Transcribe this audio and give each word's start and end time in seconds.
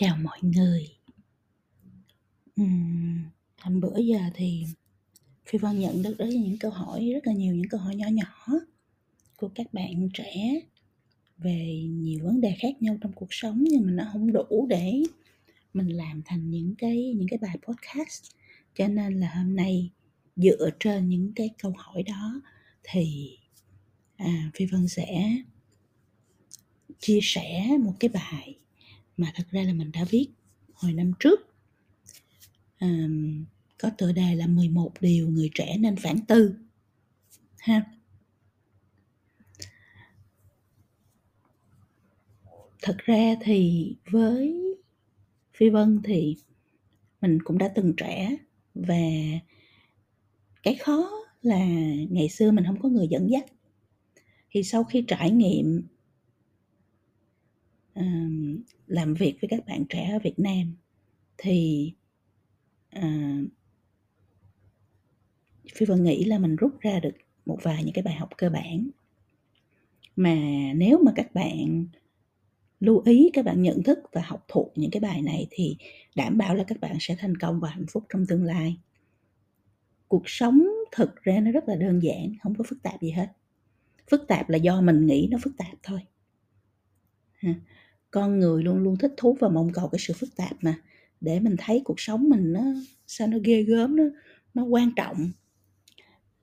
Chào 0.00 0.16
mọi 0.16 0.38
người. 0.42 0.88
uhm, 2.60 3.24
hôm 3.60 3.80
bữa 3.80 3.98
giờ 3.98 4.18
thì 4.34 4.64
Phi 5.46 5.58
Vân 5.58 5.78
nhận 5.78 6.02
được 6.02 6.18
rất 6.18 6.26
là 6.26 6.40
những 6.40 6.58
câu 6.58 6.70
hỏi, 6.70 7.10
rất 7.14 7.26
là 7.26 7.32
nhiều 7.32 7.54
những 7.54 7.68
câu 7.68 7.80
hỏi 7.80 7.96
nhỏ 7.96 8.06
nhỏ 8.08 8.46
của 9.36 9.48
các 9.54 9.72
bạn 9.72 10.08
trẻ 10.14 10.60
về 11.38 11.82
nhiều 11.88 12.24
vấn 12.24 12.40
đề 12.40 12.56
khác 12.60 12.82
nhau 12.82 12.96
trong 13.00 13.12
cuộc 13.12 13.28
sống 13.30 13.64
nhưng 13.70 13.86
mà 13.86 13.92
nó 13.92 14.04
không 14.12 14.32
đủ 14.32 14.66
để 14.68 15.02
mình 15.74 15.88
làm 15.88 16.22
thành 16.24 16.50
những 16.50 16.74
cái 16.78 17.14
những 17.16 17.28
cái 17.28 17.38
bài 17.38 17.58
podcast. 17.62 18.24
Cho 18.74 18.88
nên 18.88 19.20
là 19.20 19.34
hôm 19.34 19.56
nay 19.56 19.90
dựa 20.36 20.70
trên 20.80 21.08
những 21.08 21.32
cái 21.36 21.50
câu 21.62 21.72
hỏi 21.76 22.02
đó 22.02 22.42
thì 22.82 23.36
à, 24.16 24.50
Phi 24.54 24.66
Vân 24.66 24.88
sẽ 24.88 25.36
chia 27.00 27.18
sẻ 27.22 27.68
một 27.80 27.94
cái 28.00 28.08
bài 28.08 28.58
mà 29.16 29.32
thật 29.34 29.44
ra 29.50 29.62
là 29.62 29.72
mình 29.72 29.92
đã 29.92 30.04
viết 30.10 30.28
hồi 30.74 30.92
năm 30.92 31.12
trước. 31.20 31.40
À, 32.78 33.08
có 33.78 33.90
tựa 33.98 34.12
đề 34.12 34.34
là 34.34 34.46
11 34.46 34.92
điều 35.00 35.28
người 35.28 35.50
trẻ 35.54 35.76
nên 35.78 35.96
phản 35.96 36.20
tư 36.28 36.56
ha. 37.58 37.84
Thật 42.82 42.96
ra 42.98 43.34
thì 43.40 43.94
với 44.10 44.62
phi 45.54 45.68
vân 45.68 46.00
thì 46.04 46.36
mình 47.20 47.38
cũng 47.44 47.58
đã 47.58 47.68
từng 47.68 47.94
trẻ 47.96 48.36
và 48.74 49.10
cái 50.62 50.74
khó 50.74 51.10
là 51.42 51.66
ngày 52.10 52.28
xưa 52.28 52.50
mình 52.50 52.64
không 52.64 52.80
có 52.80 52.88
người 52.88 53.08
dẫn 53.10 53.30
dắt. 53.30 53.44
Thì 54.50 54.62
sau 54.62 54.84
khi 54.84 55.04
trải 55.08 55.30
nghiệm 55.30 55.82
uh, 57.98 58.60
làm 58.86 59.14
việc 59.14 59.36
với 59.40 59.48
các 59.48 59.66
bạn 59.66 59.84
trẻ 59.88 60.10
ở 60.12 60.18
Việt 60.18 60.38
Nam 60.38 60.76
thì 61.38 61.92
uh, 62.98 63.48
Phi 65.74 65.86
Vân 65.86 66.04
nghĩ 66.04 66.24
là 66.24 66.38
mình 66.38 66.56
rút 66.56 66.80
ra 66.80 67.00
được 67.00 67.14
một 67.46 67.58
vài 67.62 67.84
những 67.84 67.94
cái 67.94 68.02
bài 68.02 68.14
học 68.14 68.28
cơ 68.38 68.50
bản. 68.50 68.90
Mà 70.16 70.36
nếu 70.74 70.98
mà 71.04 71.12
các 71.16 71.34
bạn 71.34 71.86
lưu 72.80 73.02
ý 73.04 73.30
các 73.32 73.44
bạn 73.44 73.62
nhận 73.62 73.82
thức 73.82 73.98
và 74.12 74.22
học 74.24 74.44
thuộc 74.48 74.72
những 74.76 74.90
cái 74.90 75.00
bài 75.00 75.22
này 75.22 75.46
thì 75.50 75.76
đảm 76.14 76.38
bảo 76.38 76.54
là 76.54 76.64
các 76.64 76.80
bạn 76.80 76.96
sẽ 77.00 77.16
thành 77.18 77.36
công 77.36 77.60
và 77.60 77.68
hạnh 77.68 77.86
phúc 77.90 78.04
trong 78.08 78.26
tương 78.26 78.44
lai. 78.44 78.76
Cuộc 80.08 80.22
sống 80.26 80.62
thực 80.92 81.22
ra 81.22 81.40
nó 81.40 81.50
rất 81.50 81.68
là 81.68 81.76
đơn 81.76 82.02
giản 82.02 82.32
không 82.42 82.54
có 82.54 82.64
phức 82.68 82.82
tạp 82.82 83.02
gì 83.02 83.10
hết. 83.10 83.28
Phức 84.10 84.28
tạp 84.28 84.48
là 84.48 84.56
do 84.58 84.80
mình 84.80 85.06
nghĩ 85.06 85.28
nó 85.30 85.38
phức 85.42 85.56
tạp 85.56 85.78
thôi 85.82 86.00
con 88.16 88.40
người 88.40 88.62
luôn 88.64 88.78
luôn 88.78 88.96
thích 88.98 89.14
thú 89.16 89.36
và 89.40 89.48
mong 89.48 89.72
cầu 89.72 89.88
cái 89.88 89.98
sự 89.98 90.14
phức 90.14 90.36
tạp 90.36 90.56
mà. 90.64 90.74
Để 91.20 91.40
mình 91.40 91.56
thấy 91.58 91.82
cuộc 91.84 92.00
sống 92.00 92.30
mình 92.30 92.52
nó, 92.52 92.62
sao 93.06 93.28
nó 93.28 93.38
ghê 93.44 93.62
gớm, 93.62 93.96
nó 93.96 94.04
nó 94.54 94.64
quan 94.64 94.90
trọng. 94.96 95.32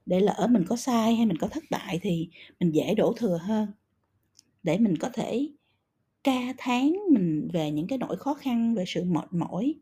Để 0.05 0.19
lỡ 0.19 0.47
mình 0.51 0.65
có 0.67 0.75
sai 0.75 1.15
hay 1.15 1.25
mình 1.25 1.37
có 1.37 1.47
thất 1.47 1.63
bại 1.71 1.99
thì 2.01 2.29
mình 2.59 2.71
dễ 2.71 2.95
đổ 2.95 3.13
thừa 3.17 3.37
hơn. 3.41 3.67
Để 4.63 4.77
mình 4.79 4.97
có 4.97 5.09
thể 5.13 5.49
ca 6.23 6.53
tháng 6.59 6.95
mình 7.11 7.49
về 7.53 7.71
những 7.71 7.87
cái 7.87 7.97
nỗi 7.97 8.17
khó 8.17 8.33
khăn, 8.35 8.75
về 8.75 8.85
sự 8.87 9.05
mệt 9.05 9.33
mỏi 9.33 9.75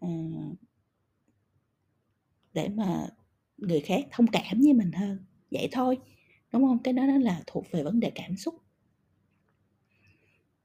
ờ, 0.00 0.08
để 2.54 2.68
mà 2.68 3.06
người 3.58 3.80
khác 3.80 4.04
thông 4.12 4.26
cảm 4.26 4.60
với 4.64 4.72
mình 4.72 4.92
hơn. 4.92 5.18
Vậy 5.50 5.68
thôi, 5.72 5.98
đúng 6.52 6.62
không? 6.62 6.78
Cái 6.84 6.94
đó 6.94 7.06
nó 7.06 7.18
là 7.18 7.42
thuộc 7.46 7.64
về 7.70 7.82
vấn 7.82 8.00
đề 8.00 8.10
cảm 8.14 8.36
xúc 8.36 8.63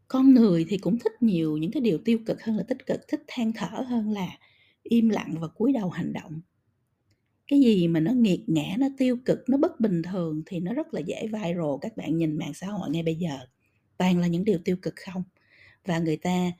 con 0.09 0.33
người 0.33 0.65
thì 0.69 0.77
cũng 0.77 0.99
thích 0.99 1.21
nhiều 1.21 1.57
những 1.57 1.71
cái 1.71 1.81
điều 1.81 1.97
tiêu 2.05 2.19
cực 2.25 2.43
hơn 2.43 2.57
là 2.57 2.63
tích 2.63 2.85
cực, 2.85 2.99
thích 3.07 3.23
than 3.27 3.53
thở 3.53 3.83
hơn 3.87 4.11
là 4.11 4.37
im 4.83 5.09
lặng 5.09 5.35
và 5.39 5.47
cúi 5.47 5.73
đầu 5.73 5.89
hành 5.89 6.13
động. 6.13 6.41
Cái 7.47 7.59
gì 7.59 7.87
mà 7.87 7.99
nó 7.99 8.11
nghiệt 8.11 8.39
ngã, 8.47 8.75
nó 8.79 8.87
tiêu 8.97 9.17
cực, 9.25 9.39
nó 9.47 9.57
bất 9.57 9.79
bình 9.79 10.01
thường 10.01 10.43
thì 10.45 10.59
nó 10.59 10.73
rất 10.73 10.93
là 10.93 11.01
dễ 11.01 11.27
viral 11.27 11.75
các 11.81 11.97
bạn 11.97 12.17
nhìn 12.17 12.37
mạng 12.37 12.53
xã 12.53 12.67
hội 12.67 12.89
ngay 12.89 13.03
bây 13.03 13.15
giờ. 13.15 13.39
Toàn 13.97 14.19
là 14.19 14.27
những 14.27 14.45
điều 14.45 14.59
tiêu 14.65 14.77
cực 14.81 14.93
không? 14.95 15.23
Và 15.85 15.99
người 15.99 16.17
ta 16.17 16.51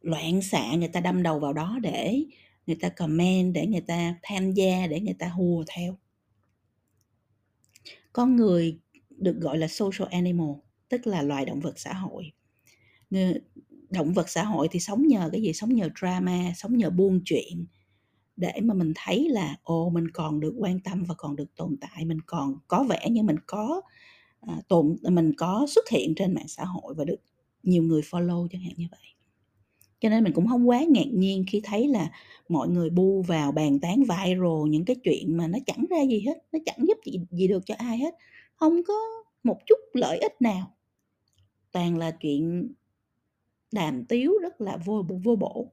loạn 0.00 0.42
xạ, 0.42 0.74
người 0.76 0.88
ta 0.88 1.00
đâm 1.00 1.22
đầu 1.22 1.38
vào 1.40 1.52
đó 1.52 1.78
để 1.82 2.24
người 2.66 2.76
ta 2.80 2.88
comment, 2.88 3.54
để 3.54 3.66
người 3.66 3.80
ta 3.80 4.14
tham 4.22 4.52
gia, 4.52 4.86
để 4.86 5.00
người 5.00 5.16
ta 5.18 5.28
hùa 5.28 5.64
theo. 5.76 5.98
Con 8.12 8.36
người 8.36 8.78
được 9.10 9.36
gọi 9.40 9.58
là 9.58 9.68
social 9.68 10.08
animal 10.10 10.63
tức 10.94 11.06
là 11.06 11.22
loài 11.22 11.44
động 11.44 11.60
vật 11.60 11.78
xã 11.78 11.92
hội. 11.92 12.32
Động 13.90 14.12
vật 14.12 14.28
xã 14.28 14.44
hội 14.44 14.68
thì 14.70 14.80
sống 14.80 15.06
nhờ 15.06 15.28
cái 15.32 15.42
gì? 15.42 15.52
Sống 15.52 15.74
nhờ 15.74 15.88
drama 16.00 16.52
sống 16.56 16.76
nhờ 16.76 16.90
buôn 16.90 17.20
chuyện. 17.24 17.66
Để 18.36 18.52
mà 18.62 18.74
mình 18.74 18.92
thấy 18.96 19.28
là 19.28 19.56
ồ 19.62 19.90
mình 19.90 20.10
còn 20.10 20.40
được 20.40 20.54
quan 20.58 20.80
tâm 20.80 21.04
và 21.04 21.14
còn 21.18 21.36
được 21.36 21.56
tồn 21.56 21.76
tại 21.80 22.04
mình 22.04 22.20
còn 22.26 22.56
có 22.68 22.84
vẻ 22.84 23.10
như 23.10 23.22
mình 23.22 23.36
có 23.46 23.82
à, 24.40 24.56
tồn 24.68 24.96
mình 25.02 25.32
có 25.36 25.66
xuất 25.68 25.88
hiện 25.88 26.14
trên 26.14 26.34
mạng 26.34 26.48
xã 26.48 26.64
hội 26.64 26.94
và 26.94 27.04
được 27.04 27.20
nhiều 27.62 27.82
người 27.82 28.02
follow 28.02 28.48
chẳng 28.50 28.60
hạn 28.60 28.72
như 28.76 28.86
vậy. 28.90 29.00
Cho 30.00 30.08
nên 30.08 30.24
mình 30.24 30.32
cũng 30.32 30.48
không 30.48 30.68
quá 30.68 30.84
ngạc 30.88 31.06
nhiên 31.12 31.44
khi 31.48 31.60
thấy 31.64 31.88
là 31.88 32.10
mọi 32.48 32.68
người 32.68 32.90
bu 32.90 33.22
vào 33.22 33.52
bàn 33.52 33.80
tán 33.80 34.02
viral 34.02 34.68
những 34.68 34.84
cái 34.84 34.96
chuyện 35.04 35.36
mà 35.36 35.46
nó 35.46 35.58
chẳng 35.66 35.84
ra 35.90 36.02
gì 36.02 36.20
hết 36.20 36.34
nó 36.52 36.58
chẳng 36.66 36.78
giúp 36.88 36.98
gì, 37.04 37.20
gì 37.30 37.48
được 37.48 37.66
cho 37.66 37.74
ai 37.78 37.98
hết. 37.98 38.14
Không 38.56 38.82
có 38.86 38.94
một 39.44 39.58
chút 39.66 39.78
lợi 39.92 40.18
ích 40.18 40.42
nào 40.42 40.73
toàn 41.74 41.98
là 41.98 42.10
chuyện 42.10 42.74
đàm 43.72 44.04
tiếu 44.04 44.32
rất 44.42 44.60
là 44.60 44.76
vô 44.76 45.06
vô 45.24 45.36
bổ. 45.36 45.72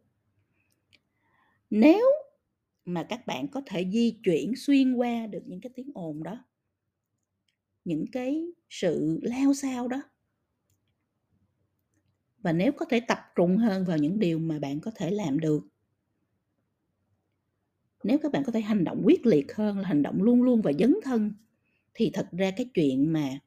Nếu 1.70 2.06
mà 2.86 3.04
các 3.04 3.28
bạn 3.28 3.48
có 3.48 3.62
thể 3.66 3.90
di 3.94 4.20
chuyển 4.24 4.54
xuyên 4.56 4.96
qua 4.96 5.28
được 5.28 5.44
những 5.46 5.62
cái 5.62 5.72
tiếng 5.76 5.92
ồn 5.94 6.24
đó, 6.24 6.46
những 7.86 8.06
cái 8.12 8.46
sự 8.70 9.20
lao 9.22 9.54
sao 9.54 9.88
đó, 9.88 10.02
và 12.38 12.54
nếu 12.54 12.72
có 12.72 12.86
thể 12.86 13.00
tập 13.00 13.20
trung 13.36 13.58
hơn 13.58 13.86
vào 13.86 13.98
những 13.98 14.20
điều 14.20 14.40
mà 14.40 14.60
bạn 14.60 14.80
có 14.80 14.92
thể 14.96 15.12
làm 15.12 15.40
được, 15.40 15.68
nếu 18.04 18.18
các 18.18 18.32
bạn 18.32 18.44
có 18.44 18.52
thể 18.52 18.62
hành 18.62 18.84
động 18.84 19.02
quyết 19.06 19.26
liệt 19.26 19.56
hơn, 19.56 19.80
là 19.80 19.88
hành 19.88 20.04
động 20.04 20.22
luôn 20.22 20.44
luôn 20.44 20.62
và 20.62 20.72
dấn 20.80 20.96
thân, 21.04 21.34
thì 21.94 22.10
thật 22.14 22.28
ra 22.32 22.52
cái 22.58 22.70
chuyện 22.74 23.14
mà 23.14 23.40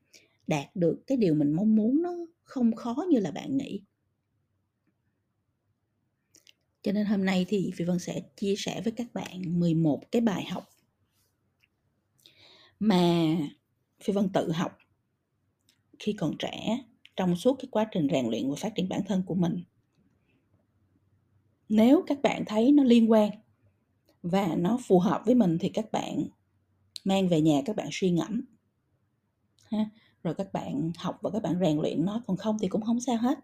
đạt 0.47 0.77
được 0.77 1.03
cái 1.07 1.19
điều 1.19 1.35
mình 1.35 1.53
mong 1.53 1.77
muốn 1.77 2.03
nó 2.03 2.11
không 2.43 2.75
khó 2.75 2.97
như 3.11 3.19
là 3.19 3.31
bạn 3.31 3.57
nghĩ 3.57 3.83
cho 6.83 6.93
nên 6.93 7.07
hôm 7.07 7.25
nay 7.25 7.47
thì 7.49 7.71
Phi 7.75 7.85
Vân 7.85 7.99
sẽ 7.99 8.21
chia 8.37 8.55
sẻ 8.59 8.81
với 8.85 8.93
các 8.93 9.15
bạn 9.15 9.61
11 9.61 10.01
cái 10.13 10.23
bài 10.23 10.45
học 10.45 10.71
mà 12.81 13.37
Phi 14.01 14.13
Vân 14.13 14.29
tự 14.29 14.53
học 14.53 14.79
khi 15.99 16.13
còn 16.13 16.37
trẻ 16.39 16.85
trong 17.17 17.37
suốt 17.37 17.57
cái 17.59 17.69
quá 17.71 17.87
trình 17.93 18.09
rèn 18.13 18.31
luyện 18.31 18.51
và 18.51 18.57
phát 18.57 18.75
triển 18.75 18.89
bản 18.89 19.01
thân 19.07 19.23
của 19.27 19.35
mình. 19.35 19.63
Nếu 21.69 22.05
các 22.07 22.23
bạn 22.23 22.45
thấy 22.47 22.73
nó 22.73 22.85
liên 22.85 23.11
quan 23.11 23.31
và 24.23 24.55
nó 24.59 24.79
phù 24.87 24.99
hợp 24.99 25.23
với 25.27 25.35
mình 25.35 25.59
thì 25.61 25.69
các 25.69 25.93
bạn 25.93 26.27
mang 27.05 27.29
về 27.29 27.41
nhà 27.41 27.63
các 27.65 27.77
bạn 27.77 27.89
suy 27.93 28.11
ngẫm. 28.11 28.41
Ha? 29.65 29.91
Rồi 30.25 30.35
các 30.35 30.53
bạn 30.53 30.93
học 30.97 31.19
và 31.23 31.31
các 31.31 31.43
bạn 31.43 31.57
rèn 31.61 31.81
luyện 31.81 32.05
nó, 32.05 32.23
còn 32.27 32.37
không 32.37 32.59
thì 32.61 32.69
cũng 32.69 32.83
không 32.83 33.01
sao 33.01 33.17
hết. 33.17 33.39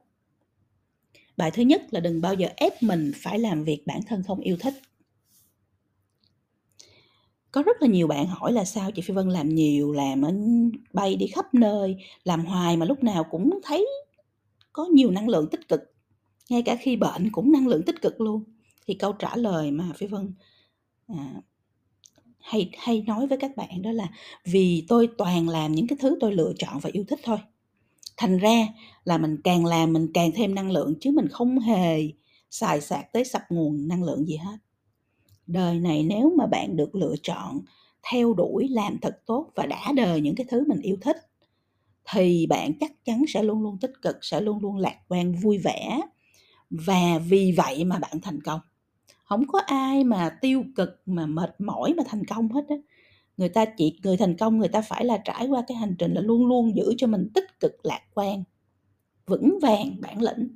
Bài 1.37 1.51
thứ 1.51 1.63
nhất 1.63 1.83
là 1.91 2.01
đừng 2.01 2.21
bao 2.21 2.35
giờ 2.35 2.49
ép 2.57 2.83
mình 2.83 3.13
phải 3.15 3.39
làm 3.39 3.65
việc 3.65 3.83
bản 3.87 4.01
thân 4.07 4.23
không 4.23 4.41
yêu 4.41 4.57
thích. 4.61 4.75
Có 7.53 7.63
rất 7.63 7.77
là 7.83 7.89
nhiều 7.89 8.07
bạn 8.07 8.27
hỏi 8.27 8.53
là 8.53 8.65
sao 8.65 8.91
chị 8.91 9.03
Phi 9.03 9.15
Vân 9.15 9.29
làm 9.29 9.49
nhiều 9.49 9.93
làm 9.93 10.23
bay 10.93 11.17
đi 11.17 11.27
khắp 11.27 11.55
nơi 11.55 11.97
làm 12.25 12.45
hoài 12.45 12.77
mà 12.77 12.87
lúc 12.87 13.05
nào 13.05 13.25
cũng 13.31 13.61
thấy 13.63 13.87
có 14.73 14.85
nhiều 14.85 15.11
năng 15.11 15.29
lượng 15.29 15.49
tích 15.51 15.69
cực 15.69 15.81
ngay 16.49 16.63
cả 16.63 16.77
khi 16.81 16.97
bệnh 16.97 17.33
cũng 17.33 17.53
năng 17.53 17.67
lượng 17.67 17.83
tích 17.83 18.03
cực 18.03 18.21
luôn. 18.21 18.45
Thì 18.87 18.95
câu 18.95 19.13
trả 19.13 19.37
lời 19.37 19.71
mà 19.71 19.93
Phi 19.97 20.07
Vân 20.07 20.33
à, 21.09 21.35
hay 22.41 22.71
hay 22.79 23.05
nói 23.07 23.27
với 23.27 23.39
các 23.39 23.57
bạn 23.57 23.83
đó 23.83 23.93
là 23.93 24.09
vì 24.45 24.85
tôi 24.89 25.09
toàn 25.19 25.49
làm 25.49 25.73
những 25.73 25.87
cái 25.87 25.99
thứ 26.01 26.17
tôi 26.21 26.35
lựa 26.35 26.53
chọn 26.59 26.79
và 26.79 26.91
yêu 26.93 27.05
thích 27.09 27.21
thôi. 27.25 27.39
Thành 28.17 28.39
ra 28.39 28.67
là 29.05 29.19
mình 29.19 29.37
càng 29.45 29.67
làm 29.67 29.93
mình 29.93 30.11
càng 30.15 30.31
thêm 30.35 30.55
năng 30.55 30.71
lượng 30.71 30.95
chứ 31.01 31.11
mình 31.11 31.29
không 31.29 31.59
hề 31.59 32.03
xài 32.51 32.81
sạc 32.81 33.13
tới 33.13 33.25
sập 33.25 33.43
nguồn 33.51 33.89
năng 33.89 34.03
lượng 34.03 34.27
gì 34.27 34.37
hết. 34.37 34.57
Đời 35.47 35.81
này 35.81 36.03
nếu 36.03 36.35
mà 36.39 36.47
bạn 36.47 36.77
được 36.77 36.95
lựa 36.95 37.15
chọn, 37.23 37.61
theo 38.13 38.35
đuổi, 38.35 38.69
làm 38.69 38.99
thật 38.99 39.21
tốt 39.27 39.51
và 39.55 39.67
đã 39.67 39.93
đời 39.97 40.21
những 40.21 40.35
cái 40.35 40.47
thứ 40.51 40.65
mình 40.69 40.81
yêu 40.81 40.97
thích, 41.01 41.17
thì 42.13 42.47
bạn 42.47 42.73
chắc 42.81 43.05
chắn 43.05 43.25
sẽ 43.29 43.43
luôn 43.43 43.63
luôn 43.63 43.79
tích 43.81 43.93
cực, 44.03 44.17
sẽ 44.23 44.41
luôn 44.41 44.59
luôn 44.63 44.77
lạc 44.77 44.97
quan, 45.09 45.33
vui 45.33 45.59
vẻ. 45.59 46.01
Và 46.71 47.19
vì 47.29 47.53
vậy 47.53 47.85
mà 47.85 47.99
bạn 47.99 48.21
thành 48.23 48.41
công 48.43 48.61
không 49.31 49.49
có 49.49 49.61
ai 49.67 50.05
mà 50.05 50.39
tiêu 50.43 50.65
cực 50.77 51.03
mà 51.07 51.27
mệt 51.27 51.57
mỏi 51.61 51.95
mà 51.99 52.05
thành 52.09 52.27
công 52.27 52.49
hết 52.53 52.67
á 52.71 52.77
người 53.39 53.51
ta 53.51 53.67
chỉ 53.67 54.01
người 54.05 54.19
thành 54.19 54.39
công 54.39 54.59
người 54.59 54.69
ta 54.69 54.83
phải 54.83 55.07
là 55.07 55.19
trải 55.25 55.49
qua 55.49 55.65
cái 55.69 55.79
hành 55.79 55.97
trình 55.99 56.15
là 56.15 56.23
luôn 56.23 56.47
luôn 56.47 56.77
giữ 56.77 56.95
cho 56.99 57.09
mình 57.09 57.31
tích 57.35 57.61
cực 57.61 57.73
lạc 57.85 58.03
quan 58.15 58.45
vững 59.27 59.59
vàng 59.63 59.97
bản 60.03 60.23
lĩnh 60.23 60.49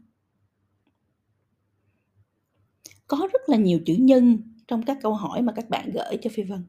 có 3.09 3.29
rất 3.33 3.49
là 3.49 3.57
nhiều 3.57 3.81
chữ 3.87 3.95
nhân 3.95 4.39
trong 4.69 4.83
các 4.83 4.99
câu 5.03 5.15
hỏi 5.15 5.43
mà 5.43 5.53
các 5.57 5.71
bạn 5.71 5.91
gửi 5.95 6.19
cho 6.23 6.31
Phi 6.35 6.43
Vân. 6.43 6.65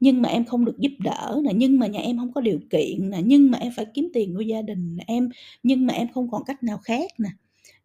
Nhưng 0.00 0.22
mà 0.22 0.28
em 0.28 0.44
không 0.44 0.64
được 0.64 0.78
giúp 0.78 0.92
đỡ 1.00 1.40
nè, 1.44 1.52
nhưng 1.56 1.78
mà 1.78 1.86
nhà 1.86 2.00
em 2.00 2.18
không 2.18 2.32
có 2.32 2.42
điều 2.42 2.60
kiện 2.70 3.10
nè, 3.10 3.22
nhưng 3.24 3.50
mà 3.50 3.58
em 3.58 3.72
phải 3.76 3.86
kiếm 3.94 4.08
tiền 4.14 4.34
nuôi 4.34 4.46
gia 4.46 4.62
đình 4.62 4.96
nè, 4.96 5.04
em 5.06 5.28
nhưng 5.62 5.86
mà 5.86 5.94
em 5.94 6.08
không 6.14 6.30
còn 6.30 6.44
cách 6.46 6.64
nào 6.64 6.78
khác 6.78 7.10
nè, 7.18 7.30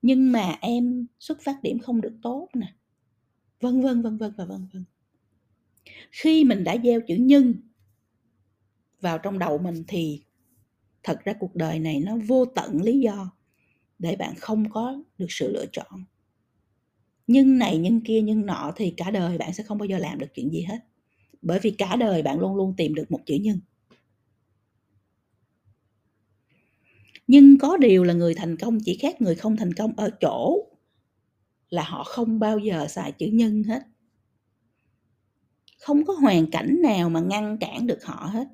nhưng 0.01 0.31
mà 0.31 0.57
em 0.61 1.07
xuất 1.19 1.41
phát 1.41 1.63
điểm 1.63 1.79
không 1.79 2.01
được 2.01 2.13
tốt 2.23 2.49
nè. 2.55 2.67
Vân 3.61 3.81
vân 3.81 4.01
vân 4.01 4.17
vân 4.17 4.33
và 4.37 4.45
vân 4.45 4.67
vân. 4.73 4.85
Khi 6.11 6.43
mình 6.43 6.63
đã 6.63 6.77
gieo 6.83 7.01
chữ 7.07 7.15
nhân 7.15 7.53
vào 9.01 9.17
trong 9.17 9.39
đầu 9.39 9.57
mình 9.57 9.83
thì 9.87 10.23
thật 11.03 11.19
ra 11.23 11.33
cuộc 11.39 11.55
đời 11.55 11.79
này 11.79 11.99
nó 11.99 12.17
vô 12.27 12.45
tận 12.45 12.81
lý 12.81 12.99
do 12.99 13.31
để 13.99 14.15
bạn 14.15 14.35
không 14.35 14.69
có 14.69 15.03
được 15.17 15.25
sự 15.29 15.51
lựa 15.51 15.65
chọn. 15.71 16.03
Nhưng 17.27 17.57
này 17.57 17.77
nhưng 17.77 18.01
kia 18.01 18.21
nhưng 18.21 18.45
nọ 18.45 18.73
thì 18.75 18.93
cả 18.97 19.11
đời 19.11 19.37
bạn 19.37 19.53
sẽ 19.53 19.63
không 19.63 19.77
bao 19.77 19.85
giờ 19.85 19.97
làm 19.97 20.19
được 20.19 20.27
chuyện 20.33 20.49
gì 20.51 20.61
hết. 20.61 20.79
Bởi 21.41 21.59
vì 21.59 21.71
cả 21.71 21.95
đời 21.95 22.21
bạn 22.21 22.39
luôn 22.39 22.55
luôn 22.55 22.73
tìm 22.77 22.95
được 22.95 23.11
một 23.11 23.19
chữ 23.25 23.35
nhân. 23.35 23.59
Nhưng 27.27 27.57
có 27.57 27.77
điều 27.77 28.03
là 28.03 28.13
người 28.13 28.33
thành 28.33 28.57
công, 28.57 28.79
chỉ 28.85 28.97
khác 29.01 29.21
người 29.21 29.35
không 29.35 29.57
thành 29.57 29.73
công 29.73 29.93
ở 29.97 30.09
chỗ 30.21 30.68
là 31.69 31.83
họ 31.83 32.03
không 32.03 32.39
bao 32.39 32.59
giờ 32.59 32.87
xài 32.87 33.11
chữ 33.11 33.27
nhân 33.27 33.63
hết. 33.63 33.83
Không 35.79 36.05
có 36.05 36.13
hoàn 36.13 36.51
cảnh 36.51 36.79
nào 36.81 37.09
mà 37.09 37.19
ngăn 37.19 37.57
cản 37.57 37.87
được 37.87 38.03
họ 38.03 38.29
hết. 38.33 38.47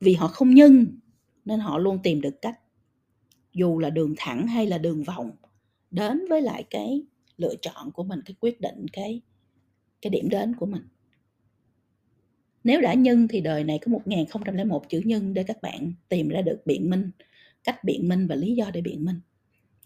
Vì 0.00 0.14
họ 0.14 0.28
không 0.28 0.54
nhân, 0.54 0.98
nên 1.44 1.60
họ 1.60 1.78
luôn 1.78 1.98
tìm 2.02 2.20
được 2.20 2.42
cách. 2.42 2.60
Dù 3.52 3.78
là 3.78 3.90
đường 3.90 4.14
thẳng 4.16 4.46
hay 4.46 4.66
là 4.66 4.78
đường 4.78 5.02
vòng, 5.02 5.30
đến 5.90 6.24
với 6.28 6.42
lại 6.42 6.64
cái 6.70 7.02
lựa 7.36 7.54
chọn 7.62 7.92
của 7.92 8.04
mình, 8.04 8.20
cái 8.24 8.34
quyết 8.40 8.60
định, 8.60 8.86
cái 8.92 9.22
cái 10.02 10.10
điểm 10.10 10.28
đến 10.28 10.56
của 10.56 10.66
mình. 10.66 10.82
Nếu 12.64 12.80
đã 12.80 12.94
nhân 12.94 13.28
thì 13.28 13.40
đời 13.40 13.64
này 13.64 13.78
có 13.78 13.92
1001 13.92 14.88
chữ 14.88 15.02
nhân 15.04 15.34
để 15.34 15.42
các 15.42 15.62
bạn 15.62 15.92
tìm 16.08 16.28
ra 16.28 16.42
được 16.42 16.62
biện 16.64 16.90
minh, 16.90 17.10
cách 17.64 17.84
biện 17.84 18.08
minh 18.08 18.26
và 18.26 18.34
lý 18.34 18.54
do 18.54 18.70
để 18.70 18.80
biện 18.80 19.04
minh 19.04 19.20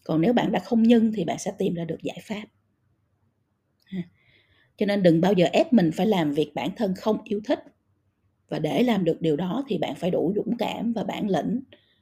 còn 0.05 0.21
nếu 0.21 0.33
bạn 0.33 0.53
đã 0.53 0.59
không 0.59 0.83
nhân 0.83 1.13
thì 1.15 1.25
bạn 1.25 1.39
sẽ 1.39 1.53
tìm 1.59 1.75
ra 1.75 1.85
được 1.85 2.03
giải 2.03 2.19
pháp. 2.23 2.45
Cho 4.77 4.87
nên 4.87 5.03
đừng 5.03 5.21
bao 5.21 5.33
giờ 5.33 5.47
ép 5.53 5.73
mình 5.73 5.91
phải 5.95 6.07
làm 6.07 6.33
việc 6.33 6.53
bản 6.55 6.71
thân 6.77 6.95
không 6.95 7.19
yêu 7.25 7.41
thích. 7.45 7.61
Và 8.49 8.59
để 8.59 8.83
làm 8.83 9.05
được 9.05 9.21
điều 9.21 9.37
đó 9.37 9.65
thì 9.69 9.79
bạn 9.79 9.95
phải 9.95 10.11
đủ 10.11 10.33
dũng 10.37 10.57
cảm 10.57 10.93
và 10.93 11.05
bản 11.05 11.29
lĩnh 11.31 11.61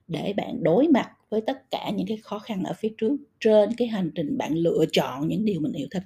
để 0.09 0.33
bạn 0.37 0.63
đối 0.63 0.89
mặt 0.89 1.11
với 1.31 1.41
tất 1.41 1.71
cả 1.71 1.91
những 1.97 2.07
cái 2.07 2.17
khó 2.17 2.39
khăn 2.39 2.63
ở 2.63 2.73
phía 2.79 2.89
trước, 2.99 3.17
trên 3.41 3.71
cái 3.77 3.89
hành 3.89 4.11
trình 4.15 4.39
bạn 4.39 4.55
lựa 4.55 4.85
chọn 4.93 5.29
những 5.29 5.45
điều 5.45 5.61
mình 5.61 5.73
yêu 5.73 5.89
thích. 5.91 6.03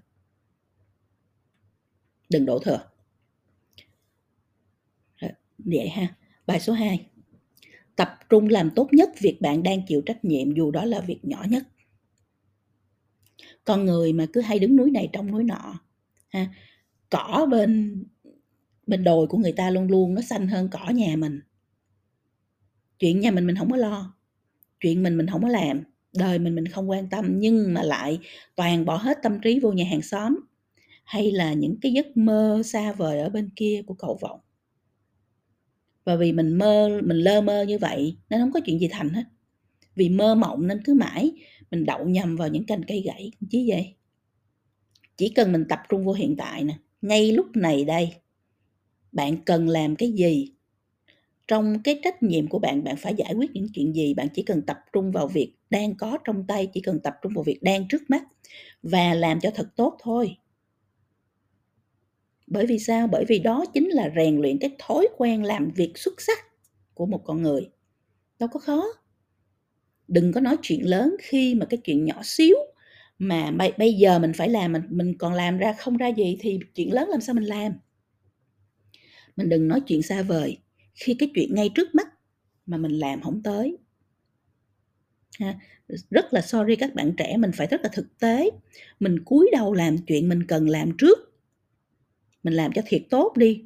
Đừng 2.28 2.46
đổ 2.46 2.58
thừa. 2.58 2.80
Vậy 5.58 5.88
ha. 5.88 6.14
Bài 6.46 6.60
số 6.60 6.72
2 6.72 7.06
tập 7.96 8.18
trung 8.28 8.48
làm 8.48 8.70
tốt 8.70 8.88
nhất 8.92 9.10
việc 9.20 9.38
bạn 9.40 9.62
đang 9.62 9.86
chịu 9.86 10.02
trách 10.06 10.24
nhiệm 10.24 10.54
dù 10.54 10.70
đó 10.70 10.84
là 10.84 11.00
việc 11.00 11.18
nhỏ 11.22 11.44
nhất 11.48 11.62
con 13.66 13.84
người 13.84 14.12
mà 14.12 14.26
cứ 14.32 14.40
hay 14.40 14.58
đứng 14.58 14.76
núi 14.76 14.90
này 14.90 15.08
trong 15.12 15.32
núi 15.32 15.44
nọ, 15.44 15.80
ha. 16.28 16.46
Cỏ 17.10 17.46
bên 17.50 18.02
bên 18.86 19.04
đồi 19.04 19.26
của 19.26 19.38
người 19.38 19.52
ta 19.52 19.70
luôn 19.70 19.88
luôn 19.88 20.14
nó 20.14 20.22
xanh 20.22 20.48
hơn 20.48 20.68
cỏ 20.68 20.90
nhà 20.90 21.16
mình. 21.16 21.40
Chuyện 22.98 23.20
nhà 23.20 23.30
mình 23.30 23.46
mình 23.46 23.56
không 23.56 23.70
có 23.70 23.76
lo, 23.76 24.14
chuyện 24.80 25.02
mình 25.02 25.16
mình 25.16 25.26
không 25.26 25.42
có 25.42 25.48
làm, 25.48 25.82
đời 26.18 26.38
mình 26.38 26.54
mình 26.54 26.68
không 26.68 26.90
quan 26.90 27.10
tâm 27.10 27.38
nhưng 27.38 27.74
mà 27.74 27.82
lại 27.82 28.18
toàn 28.56 28.84
bỏ 28.84 28.96
hết 28.96 29.18
tâm 29.22 29.40
trí 29.40 29.60
vô 29.60 29.72
nhà 29.72 29.84
hàng 29.90 30.02
xóm. 30.02 30.40
Hay 31.04 31.32
là 31.32 31.52
những 31.52 31.76
cái 31.80 31.92
giấc 31.92 32.16
mơ 32.16 32.62
xa 32.64 32.92
vời 32.92 33.20
ở 33.20 33.28
bên 33.28 33.50
kia 33.56 33.82
của 33.86 33.94
cầu 33.94 34.18
vọng. 34.20 34.40
Và 36.04 36.16
vì 36.16 36.32
mình 36.32 36.58
mơ, 36.58 37.00
mình 37.04 37.16
lơ 37.16 37.40
mơ 37.40 37.62
như 37.62 37.78
vậy, 37.78 38.16
nên 38.30 38.40
không 38.40 38.52
có 38.52 38.60
chuyện 38.64 38.78
gì 38.78 38.88
thành 38.90 39.10
hết 39.10 39.24
vì 39.96 40.08
mơ 40.08 40.34
mộng 40.34 40.66
nên 40.66 40.82
cứ 40.84 40.94
mãi. 40.94 41.32
Mình 41.70 41.84
đậu 41.86 42.08
nhầm 42.08 42.36
vào 42.36 42.48
những 42.48 42.64
cành 42.66 42.84
cây 42.84 43.02
gãy 43.06 43.30
chứ 43.50 43.64
vậy? 43.66 43.94
Chỉ 45.16 45.28
cần 45.28 45.52
mình 45.52 45.64
tập 45.68 45.82
trung 45.88 46.04
vô 46.04 46.12
hiện 46.12 46.36
tại 46.36 46.64
nè, 46.64 46.74
ngay 47.02 47.32
lúc 47.32 47.46
này 47.56 47.84
đây, 47.84 48.12
bạn 49.12 49.36
cần 49.44 49.68
làm 49.68 49.96
cái 49.96 50.12
gì? 50.12 50.52
Trong 51.48 51.82
cái 51.82 52.00
trách 52.04 52.22
nhiệm 52.22 52.46
của 52.46 52.58
bạn 52.58 52.84
bạn 52.84 52.96
phải 52.96 53.14
giải 53.14 53.34
quyết 53.34 53.50
những 53.54 53.66
chuyện 53.74 53.92
gì? 53.92 54.14
Bạn 54.14 54.28
chỉ 54.34 54.42
cần 54.42 54.62
tập 54.62 54.78
trung 54.92 55.12
vào 55.12 55.28
việc 55.28 55.52
đang 55.70 55.94
có 55.94 56.18
trong 56.24 56.46
tay, 56.46 56.66
chỉ 56.74 56.80
cần 56.80 57.00
tập 57.00 57.14
trung 57.22 57.32
vào 57.34 57.44
việc 57.44 57.62
đang 57.62 57.88
trước 57.88 58.10
mắt 58.10 58.22
và 58.82 59.14
làm 59.14 59.40
cho 59.40 59.50
thật 59.54 59.68
tốt 59.76 59.98
thôi. 60.02 60.36
Bởi 62.46 62.66
vì 62.66 62.78
sao? 62.78 63.06
Bởi 63.06 63.24
vì 63.28 63.38
đó 63.38 63.64
chính 63.74 63.88
là 63.88 64.12
rèn 64.16 64.36
luyện 64.36 64.58
cái 64.58 64.70
thói 64.78 65.08
quen 65.16 65.44
làm 65.44 65.70
việc 65.70 65.92
xuất 65.98 66.20
sắc 66.20 66.38
của 66.94 67.06
một 67.06 67.24
con 67.24 67.42
người. 67.42 67.68
Đâu 68.38 68.48
có 68.52 68.60
khó 68.60 68.84
đừng 70.08 70.32
có 70.32 70.40
nói 70.40 70.56
chuyện 70.62 70.88
lớn 70.88 71.16
khi 71.22 71.54
mà 71.54 71.66
cái 71.66 71.78
chuyện 71.84 72.04
nhỏ 72.04 72.20
xíu 72.24 72.56
mà 73.18 73.50
bây 73.50 73.72
bây 73.78 73.94
giờ 73.94 74.18
mình 74.18 74.32
phải 74.32 74.48
làm 74.48 74.72
mình 74.72 74.82
mình 74.90 75.18
còn 75.18 75.32
làm 75.32 75.58
ra 75.58 75.72
không 75.72 75.96
ra 75.96 76.08
gì 76.08 76.36
thì 76.40 76.58
chuyện 76.74 76.92
lớn 76.92 77.08
làm 77.08 77.20
sao 77.20 77.34
mình 77.34 77.44
làm? 77.44 77.72
Mình 79.36 79.48
đừng 79.48 79.68
nói 79.68 79.80
chuyện 79.86 80.02
xa 80.02 80.22
vời 80.22 80.58
khi 80.94 81.14
cái 81.14 81.30
chuyện 81.34 81.54
ngay 81.54 81.70
trước 81.74 81.94
mắt 81.94 82.08
mà 82.66 82.76
mình 82.76 82.92
làm 82.92 83.20
không 83.20 83.42
tới. 83.42 83.78
Ha. 85.40 85.54
rất 86.10 86.34
là 86.34 86.40
sorry 86.40 86.76
các 86.76 86.94
bạn 86.94 87.12
trẻ 87.16 87.36
mình 87.36 87.50
phải 87.54 87.66
rất 87.66 87.80
là 87.82 87.88
thực 87.92 88.18
tế. 88.18 88.50
Mình 89.00 89.24
cúi 89.24 89.50
đầu 89.52 89.72
làm 89.72 89.98
chuyện 89.98 90.28
mình 90.28 90.46
cần 90.46 90.68
làm 90.68 90.96
trước. 90.98 91.18
Mình 92.42 92.54
làm 92.54 92.72
cho 92.72 92.82
thiệt 92.86 93.02
tốt 93.10 93.32
đi 93.36 93.64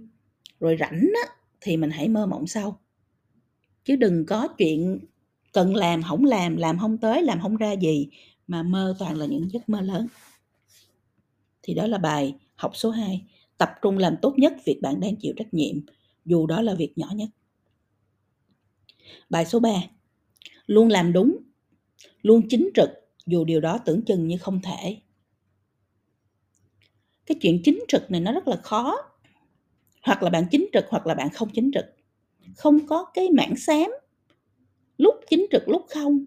rồi 0.61 0.77
rảnh 0.81 1.11
á, 1.27 1.33
thì 1.61 1.77
mình 1.77 1.91
hãy 1.91 2.09
mơ 2.09 2.27
mộng 2.27 2.47
sau. 2.47 2.81
Chứ 3.85 3.97
đừng 3.97 4.27
có 4.27 4.49
chuyện 4.59 5.01
cần 5.53 5.77
làm 5.77 6.03
không 6.03 6.25
làm 6.25 6.57
làm 6.57 6.79
không 6.79 6.99
tới, 6.99 7.23
làm 7.23 7.41
không 7.41 7.57
ra 7.57 7.73
gì, 7.73 8.09
mà 8.47 8.63
mơ 8.63 8.97
toàn 8.99 9.17
là 9.17 9.27
những 9.27 9.49
giấc 9.53 9.69
mơ 9.69 9.81
lớn. 9.81 10.07
Thì 11.63 11.75
đó 11.75 11.87
là 11.87 11.99
bài 11.99 12.35
học 12.57 12.77
số 12.77 12.91
2 12.91 13.27
tập 13.59 13.71
trung 13.83 13.99
làm 13.99 14.17
tốt 14.23 14.35
nhất 14.37 14.53
việc 14.65 14.79
bạn 14.83 15.01
đang 15.01 15.17
chịu 15.17 15.35
trách 15.37 15.55
nhiệm, 15.55 15.77
dù 16.25 16.47
đó 16.47 16.63
là 16.63 16.75
việc 16.75 16.93
nhỏ 16.99 17.09
nhất. 17.15 17.29
Bài 19.31 19.47
số 19.47 19.61
3 19.61 19.71
luôn 20.67 20.89
làm 20.89 21.13
đúng, 21.13 21.37
luôn 22.23 22.43
chính 22.49 22.71
trực, 22.75 22.91
dù 23.27 23.45
điều 23.45 23.61
đó 23.61 23.79
tưởng 23.85 24.03
chừng 24.05 24.29
như 24.29 24.39
không 24.39 24.61
thể. 24.63 24.97
Cái 27.27 27.37
chuyện 27.41 27.61
chính 27.65 27.85
trực 27.89 28.11
này 28.11 28.21
nó 28.21 28.33
rất 28.33 28.49
là 28.49 28.57
khó. 28.57 28.97
Hoặc 30.03 30.23
là 30.23 30.31
bạn 30.31 30.45
chính 30.51 30.69
trực, 30.73 30.85
hoặc 30.89 31.07
là 31.07 31.15
bạn 31.15 31.31
không 31.31 31.49
chính 31.55 31.71
trực. 31.75 31.85
Không 32.57 32.87
có 32.87 33.05
cái 33.15 33.29
mảng 33.31 33.57
xám 33.57 33.91
lúc 35.01 35.15
chính 35.31 35.47
trực 35.51 35.69
lúc 35.69 35.87
không. 35.89 36.25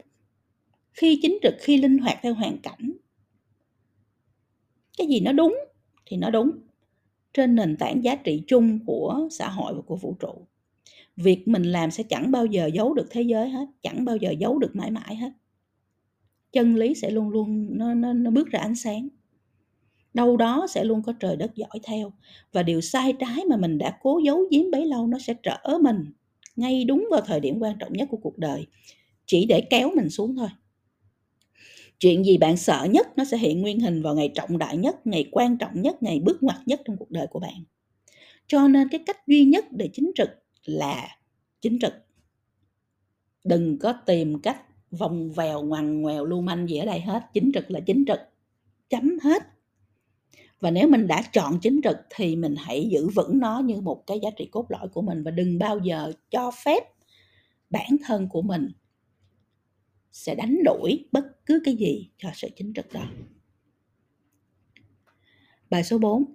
Khi 0.93 1.19
chính 1.21 1.37
trực 1.41 1.53
khi 1.59 1.77
linh 1.77 1.97
hoạt 1.97 2.19
theo 2.21 2.33
hoàn 2.33 2.57
cảnh. 2.57 2.91
Cái 4.97 5.07
gì 5.07 5.19
nó 5.19 5.31
đúng 5.31 5.57
thì 6.05 6.17
nó 6.17 6.29
đúng 6.29 6.51
trên 7.33 7.55
nền 7.55 7.77
tảng 7.77 8.03
giá 8.03 8.15
trị 8.15 8.43
chung 8.47 8.79
của 8.85 9.27
xã 9.31 9.49
hội 9.49 9.73
và 9.73 9.81
của 9.81 9.95
vũ 9.95 10.15
trụ. 10.19 10.47
Việc 11.15 11.47
mình 11.47 11.63
làm 11.63 11.91
sẽ 11.91 12.03
chẳng 12.03 12.31
bao 12.31 12.45
giờ 12.45 12.69
giấu 12.73 12.93
được 12.93 13.07
thế 13.09 13.21
giới 13.21 13.49
hết 13.49 13.65
chẳng 13.81 14.05
bao 14.05 14.17
giờ 14.17 14.31
giấu 14.39 14.59
được 14.59 14.75
mãi 14.75 14.91
mãi 14.91 15.15
hết. 15.15 15.31
Chân 16.51 16.75
lý 16.75 16.93
sẽ 16.93 17.09
luôn 17.09 17.29
luôn 17.29 17.77
nó, 17.77 17.93
nó, 17.93 18.13
nó 18.13 18.31
bước 18.31 18.47
ra 18.47 18.59
ánh 18.59 18.75
sáng. 18.75 19.07
Đâu 20.13 20.37
đó 20.37 20.67
sẽ 20.69 20.83
luôn 20.83 21.03
có 21.03 21.13
trời 21.19 21.35
đất 21.35 21.55
dõi 21.55 21.79
theo 21.83 22.13
và 22.51 22.63
điều 22.63 22.81
sai 22.81 23.13
trái 23.19 23.45
mà 23.49 23.57
mình 23.57 23.77
đã 23.77 23.97
cố 24.01 24.19
giấu 24.25 24.45
giếm 24.51 24.71
bấy 24.71 24.85
lâu 24.85 25.07
nó 25.07 25.19
sẽ 25.19 25.33
trở 25.43 25.77
mình 25.81 26.05
ngay 26.55 26.83
đúng 26.83 27.07
vào 27.11 27.21
thời 27.21 27.39
điểm 27.39 27.59
quan 27.59 27.77
trọng 27.79 27.93
nhất 27.93 28.07
của 28.11 28.17
cuộc 28.17 28.37
đời. 28.37 28.67
Chỉ 29.25 29.45
để 29.45 29.61
kéo 29.69 29.91
mình 29.95 30.09
xuống 30.09 30.35
thôi. 30.35 30.49
Chuyện 31.99 32.25
gì 32.25 32.37
bạn 32.37 32.57
sợ 32.57 32.87
nhất 32.89 33.07
nó 33.17 33.25
sẽ 33.25 33.37
hiện 33.37 33.61
nguyên 33.61 33.79
hình 33.79 34.01
vào 34.01 34.15
ngày 34.15 34.31
trọng 34.35 34.57
đại 34.57 34.77
nhất, 34.77 35.07
ngày 35.07 35.29
quan 35.31 35.57
trọng 35.57 35.81
nhất, 35.81 36.03
ngày 36.03 36.19
bước 36.19 36.43
ngoặt 36.43 36.57
nhất 36.65 36.81
trong 36.85 36.97
cuộc 36.97 37.11
đời 37.11 37.27
của 37.27 37.39
bạn. 37.39 37.63
Cho 38.47 38.67
nên 38.67 38.87
cái 38.89 39.03
cách 39.05 39.27
duy 39.27 39.45
nhất 39.45 39.65
để 39.71 39.89
chính 39.93 40.11
trực 40.15 40.29
là 40.65 41.07
chính 41.61 41.79
trực. 41.79 41.93
Đừng 43.45 43.79
có 43.79 43.93
tìm 44.05 44.39
cách 44.39 44.61
vòng 44.91 45.31
vèo, 45.31 45.63
ngoằn 45.63 46.01
ngoèo, 46.01 46.25
lưu 46.25 46.41
manh 46.41 46.67
gì 46.67 46.77
ở 46.77 46.85
đây 46.85 46.99
hết. 46.99 47.23
Chính 47.33 47.51
trực 47.53 47.71
là 47.71 47.79
chính 47.79 48.03
trực. 48.07 48.19
Chấm 48.89 49.19
hết 49.23 49.43
và 50.63 50.71
nếu 50.71 50.87
mình 50.87 51.07
đã 51.07 51.23
chọn 51.33 51.59
chính 51.61 51.81
trực 51.83 51.97
thì 52.15 52.35
mình 52.35 52.55
hãy 52.57 52.89
giữ 52.91 53.09
vững 53.09 53.39
nó 53.39 53.59
như 53.59 53.81
một 53.81 54.03
cái 54.07 54.19
giá 54.23 54.29
trị 54.37 54.47
cốt 54.51 54.65
lõi 54.69 54.87
của 54.87 55.01
mình 55.01 55.23
và 55.23 55.31
đừng 55.31 55.59
bao 55.59 55.79
giờ 55.79 56.13
cho 56.29 56.51
phép 56.65 56.83
bản 57.69 57.87
thân 58.05 58.29
của 58.29 58.41
mình 58.41 58.71
sẽ 60.11 60.35
đánh 60.35 60.63
đổi 60.63 61.05
bất 61.11 61.45
cứ 61.45 61.61
cái 61.65 61.75
gì 61.75 62.09
cho 62.17 62.29
sự 62.33 62.47
chính 62.55 62.73
trực 62.73 62.93
đó. 62.93 63.07
Bài 65.69 65.83
số 65.83 65.97
4 65.97 66.33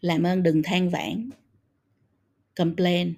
Làm 0.00 0.22
ơn 0.22 0.42
đừng 0.42 0.62
than 0.62 0.90
vãn, 0.90 1.30
Complain, 2.56 3.14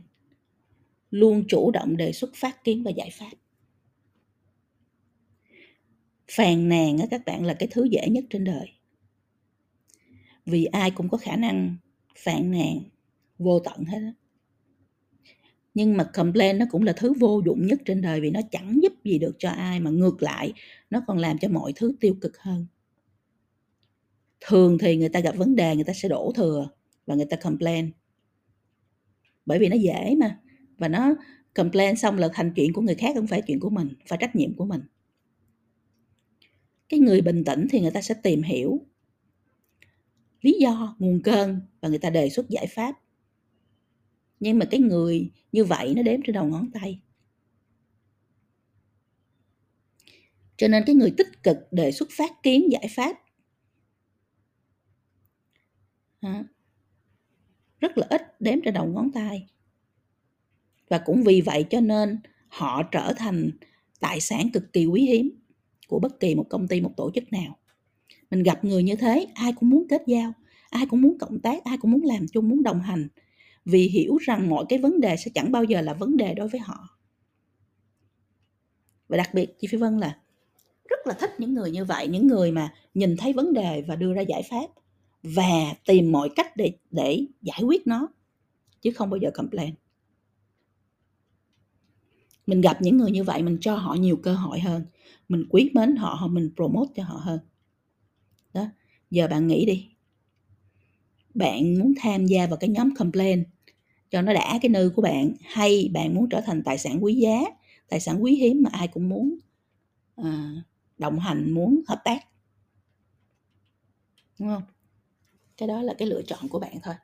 Luôn 1.11 1.45
chủ 1.49 1.71
động 1.71 1.97
đề 1.97 2.13
xuất 2.13 2.31
phát 2.35 2.65
kiến 2.65 2.83
và 2.83 2.91
giải 2.91 3.11
pháp 3.13 3.31
Phàn 6.31 6.69
nàn 6.69 6.99
á 6.99 7.07
các 7.11 7.25
bạn 7.27 7.45
là 7.45 7.55
cái 7.55 7.69
thứ 7.73 7.85
dễ 7.85 8.09
nhất 8.09 8.25
trên 8.31 8.45
đời 8.45 8.76
vì 10.47 10.65
ai 10.65 10.91
cũng 10.91 11.09
có 11.09 11.19
khả 11.19 11.37
năng 11.37 11.77
phàn 12.19 12.51
nàn, 12.51 12.81
vô 13.39 13.61
tận 13.61 13.85
hết 13.85 13.99
đó. 14.01 14.13
nhưng 15.75 15.97
mà 15.97 16.05
complain 16.05 16.59
nó 16.59 16.67
cũng 16.71 16.83
là 16.83 16.93
thứ 16.93 17.13
vô 17.13 17.43
dụng 17.47 17.67
nhất 17.67 17.81
trên 17.85 18.01
đời 18.01 18.21
vì 18.21 18.31
nó 18.31 18.41
chẳng 18.51 18.79
giúp 18.83 18.93
gì 19.05 19.19
được 19.19 19.37
cho 19.39 19.51
ai, 19.51 19.81
mà 19.81 19.91
ngược 19.91 20.23
lại, 20.23 20.53
nó 20.91 21.03
còn 21.07 21.19
làm 21.19 21.39
cho 21.39 21.49
mọi 21.49 21.73
thứ 21.77 21.93
tiêu 22.01 22.15
cực 22.21 22.39
hơn. 22.39 22.67
Thường 24.41 24.79
thì 24.79 24.97
người 24.97 25.09
ta 25.09 25.21
gặp 25.21 25.37
vấn 25.37 25.57
đề, 25.57 25.75
người 25.75 25.85
ta 25.85 25.93
sẽ 25.93 26.09
đổ 26.09 26.33
thừa 26.37 26.69
và 27.07 27.15
người 27.15 27.27
ta 27.27 27.37
complain. 27.37 27.91
Bởi 29.47 29.59
vì 29.59 29.69
nó 29.69 29.77
dễ 29.77 30.15
mà, 30.19 30.41
và 30.79 30.89
nó 30.89 31.15
complain 31.55 31.97
xong 31.97 32.19
là 32.19 32.29
thành 32.35 32.53
chuyện 32.57 32.73
của 32.73 32.83
người 32.83 32.95
khác, 32.95 33.13
không 33.15 33.27
phải 33.27 33.43
chuyện 33.47 33.61
của 33.61 33.71
mình, 33.71 33.89
phải 34.07 34.19
trách 34.21 34.37
nhiệm 34.37 34.55
của 34.55 34.65
mình. 34.65 34.81
Cái 36.89 37.01
người 37.01 37.21
bình 37.21 37.45
tĩnh 37.45 37.67
thì 37.71 37.81
người 37.81 37.91
ta 37.91 38.01
sẽ 38.01 38.15
tìm 38.23 38.43
hiểu 38.43 38.81
lý 40.47 40.59
do, 40.61 40.97
nguồn 40.99 41.23
cơn 41.23 41.61
và 41.81 41.89
người 41.89 41.99
ta 41.99 42.11
đề 42.11 42.31
xuất 42.31 42.49
giải 42.49 42.67
pháp. 42.67 42.93
Nhưng 44.41 44.59
mà 44.59 44.67
cái 44.71 44.81
người 44.81 45.31
như 45.53 45.65
vậy 45.65 45.95
nó 45.97 46.03
đếm 46.03 46.21
trên 46.25 46.35
đầu 46.35 46.45
ngón 46.45 46.71
tay. 46.71 47.01
Cho 50.57 50.69
nên 50.69 50.83
cái 50.87 50.95
người 50.95 51.15
tích 51.17 51.43
cực 51.43 51.57
đề 51.71 51.93
xuất 51.93 52.09
phát 52.13 52.43
kiến 52.43 52.73
giải 52.73 52.89
pháp 52.97 53.17
rất 57.81 57.99
là 57.99 58.07
ít 58.11 58.41
đếm 58.41 58.59
trên 58.65 58.75
đầu 58.75 58.87
ngón 58.87 59.13
tay. 59.13 59.47
Và 60.89 60.99
cũng 60.99 61.23
vì 61.25 61.41
vậy 61.41 61.67
cho 61.71 61.81
nên 61.81 62.19
họ 62.49 62.83
trở 62.93 63.13
thành 63.17 63.51
tài 64.01 64.21
sản 64.21 64.51
cực 64.53 64.73
kỳ 64.73 64.87
quý 64.87 65.03
hiếm 65.03 65.31
của 65.89 65.99
bất 65.99 66.21
kỳ 66.21 66.35
một 66.35 66.47
công 66.51 66.69
ty, 66.69 66.81
một 66.81 66.93
tổ 66.97 67.11
chức 67.15 67.33
nào 67.33 67.59
mình 68.31 68.43
gặp 68.43 68.65
người 68.65 68.83
như 68.83 68.97
thế, 68.97 69.27
ai 69.35 69.53
cũng 69.53 69.71
muốn 69.71 69.87
kết 69.89 70.03
giao, 70.07 70.33
ai 70.71 70.87
cũng 70.87 71.03
muốn 71.03 71.19
cộng 71.19 71.41
tác, 71.41 71.65
ai 71.65 71.79
cũng 71.79 71.91
muốn 71.91 72.05
làm 72.05 72.27
chung, 72.33 72.49
muốn 72.49 72.63
đồng 72.63 72.81
hành. 72.81 73.09
Vì 73.65 73.89
hiểu 73.89 74.17
rằng 74.17 74.51
mọi 74.51 74.65
cái 74.69 74.79
vấn 74.79 75.01
đề 75.01 75.17
sẽ 75.17 75.31
chẳng 75.35 75.53
bao 75.53 75.65
giờ 75.65 75.81
là 75.81 75.95
vấn 75.95 76.17
đề 76.17 76.35
đối 76.35 76.49
với 76.49 76.61
họ. 76.61 76.89
Và 79.09 79.17
đặc 79.17 79.35
biệt, 79.35 79.57
chị 79.61 79.69
phi 79.71 79.79
vân 79.79 79.99
là 79.99 80.19
rất 80.89 81.07
là 81.07 81.15
thích 81.15 81.31
những 81.39 81.55
người 81.55 81.71
như 81.71 81.85
vậy, 81.85 82.09
những 82.09 82.27
người 82.27 82.53
mà 82.53 82.75
nhìn 82.95 83.17
thấy 83.17 83.33
vấn 83.33 83.53
đề 83.53 83.83
và 83.83 83.97
đưa 83.97 84.15
ra 84.15 84.23
giải 84.23 84.43
pháp 84.51 84.67
và 85.23 85.75
tìm 85.87 86.13
mọi 86.13 86.29
cách 86.37 86.57
để 86.57 86.73
để 86.91 87.27
giải 87.43 87.63
quyết 87.63 87.87
nó, 87.87 88.09
chứ 88.83 88.91
không 88.95 89.11
bao 89.11 89.19
giờ 89.19 89.31
complain. 89.35 89.75
Mình 92.47 92.61
gặp 92.61 92.83
những 92.83 92.97
người 92.97 93.11
như 93.11 93.25
vậy, 93.25 93.43
mình 93.43 93.59
cho 93.61 93.77
họ 93.77 93.95
nhiều 93.95 94.17
cơ 94.17 94.35
hội 94.35 94.61
hơn. 94.61 94.85
Mình 95.29 95.45
quý 95.51 95.71
mến 95.75 95.97
họ 95.97 96.29
mình 96.31 96.51
promote 96.57 96.93
cho 96.97 97.03
họ 97.05 97.21
hơn 97.23 97.39
giờ 99.17 99.29
bạn 99.29 99.47
nghĩ 99.47 99.67
đi. 99.67 99.89
Bạn 101.35 101.79
muốn 101.79 101.95
tham 102.01 102.27
gia 102.27 102.47
vào 102.47 102.57
cái 102.57 102.71
nhóm 102.71 102.95
complain 102.95 103.45
cho 104.11 104.23
nó 104.23 104.35
đã 104.35 104.59
cái 104.63 104.69
nư 104.69 104.93
của 104.97 105.03
bạn 105.03 105.33
hay 105.45 105.91
bạn 105.93 106.15
muốn 106.15 106.29
trở 106.29 106.41
thành 106.41 106.63
tài 106.63 106.79
sản 106.79 107.05
quý 107.05 107.15
giá 107.15 107.41
tài 107.89 108.01
sản 108.01 108.23
quý 108.23 108.35
hiếm 108.35 108.63
mà 108.63 108.71
ai 108.73 108.89
cũng 108.89 109.09
muốn 109.09 109.39
à, 110.17 110.51
đồng 110.99 111.19
hành 111.19 111.51
muốn 111.51 111.83
hợp 111.89 112.01
tác. 112.05 112.27
Đúng 114.39 114.49
không? 114.49 114.63
Cái 115.57 115.69
đó 115.69 115.83
là 115.83 115.95
cái 115.99 116.09
lựa 116.09 116.23
chọn 116.23 116.49
của 116.49 116.59
bạn 116.59 116.77
thôi. 116.83 116.95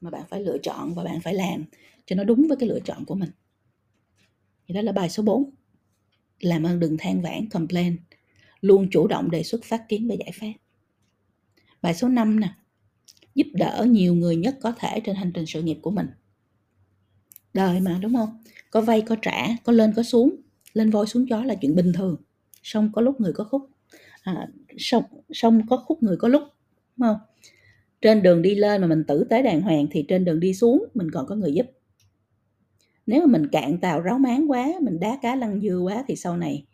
Mà 0.00 0.10
bạn 0.10 0.22
phải 0.28 0.40
lựa 0.40 0.58
chọn 0.62 0.94
và 0.94 1.04
bạn 1.04 1.20
phải 1.20 1.34
làm 1.34 1.64
cho 2.06 2.16
nó 2.16 2.24
đúng 2.24 2.46
với 2.48 2.56
cái 2.56 2.68
lựa 2.68 2.80
chọn 2.80 3.04
của 3.04 3.14
mình. 3.14 3.30
Thì 4.66 4.74
đó 4.74 4.82
là 4.82 4.92
bài 4.92 5.10
số 5.10 5.22
4 5.22 5.50
làm 6.40 6.62
ơn 6.62 6.80
đừng 6.80 6.96
than 6.98 7.22
vãn 7.22 7.48
complain. 7.48 7.96
Luôn 8.60 8.88
chủ 8.90 9.06
động 9.06 9.30
đề 9.30 9.42
xuất 9.42 9.64
phát 9.64 9.88
kiến 9.88 10.08
và 10.08 10.14
giải 10.14 10.30
pháp 10.34 10.67
bài 11.82 11.94
số 11.94 12.08
5 12.08 12.40
nè. 12.40 12.48
Giúp 13.34 13.46
đỡ 13.54 13.86
nhiều 13.90 14.14
người 14.14 14.36
nhất 14.36 14.56
có 14.60 14.72
thể 14.78 15.00
trên 15.00 15.16
hành 15.16 15.32
trình 15.34 15.46
sự 15.46 15.62
nghiệp 15.62 15.78
của 15.82 15.90
mình. 15.90 16.06
Đời 17.54 17.80
mà 17.80 17.98
đúng 18.02 18.14
không? 18.14 18.42
Có 18.70 18.80
vay 18.80 19.00
có 19.00 19.16
trả 19.22 19.46
có 19.64 19.72
lên 19.72 19.92
có 19.96 20.02
xuống. 20.02 20.36
Lên 20.72 20.90
voi 20.90 21.06
xuống 21.06 21.26
chó 21.30 21.44
là 21.44 21.54
chuyện 21.54 21.74
bình 21.74 21.92
thường. 21.92 22.16
Xong 22.62 22.90
có 22.92 23.02
lúc 23.02 23.20
người 23.20 23.32
có 23.32 23.44
khúc. 23.44 23.70
À, 24.22 24.48
xong 24.78 25.04
xong 25.30 25.66
có 25.66 25.76
khúc 25.76 26.02
người 26.02 26.16
có 26.16 26.28
lúc 26.28 26.42
đúng 26.96 27.08
không? 27.08 27.16
Trên 28.00 28.22
đường 28.22 28.42
đi 28.42 28.54
lên 28.54 28.80
mà 28.80 28.86
mình 28.86 29.04
tử 29.04 29.24
tế 29.30 29.42
đàng 29.42 29.60
hoàng 29.60 29.86
thì 29.90 30.04
trên 30.08 30.24
đường 30.24 30.40
đi 30.40 30.54
xuống 30.54 30.84
mình 30.94 31.10
còn 31.10 31.26
có 31.26 31.34
người 31.34 31.52
giúp. 31.52 31.66
Nếu 33.06 33.20
mà 33.20 33.26
mình 33.26 33.48
cạn 33.52 33.78
tàu 33.80 34.00
ráo 34.00 34.18
máng 34.18 34.50
quá 34.50 34.72
mình 34.82 35.00
đá 35.00 35.18
cá 35.22 35.36
lăn 35.36 35.60
dưa 35.60 35.78
quá 35.78 36.04
thì 36.08 36.16
sau 36.16 36.36
này 36.36 36.66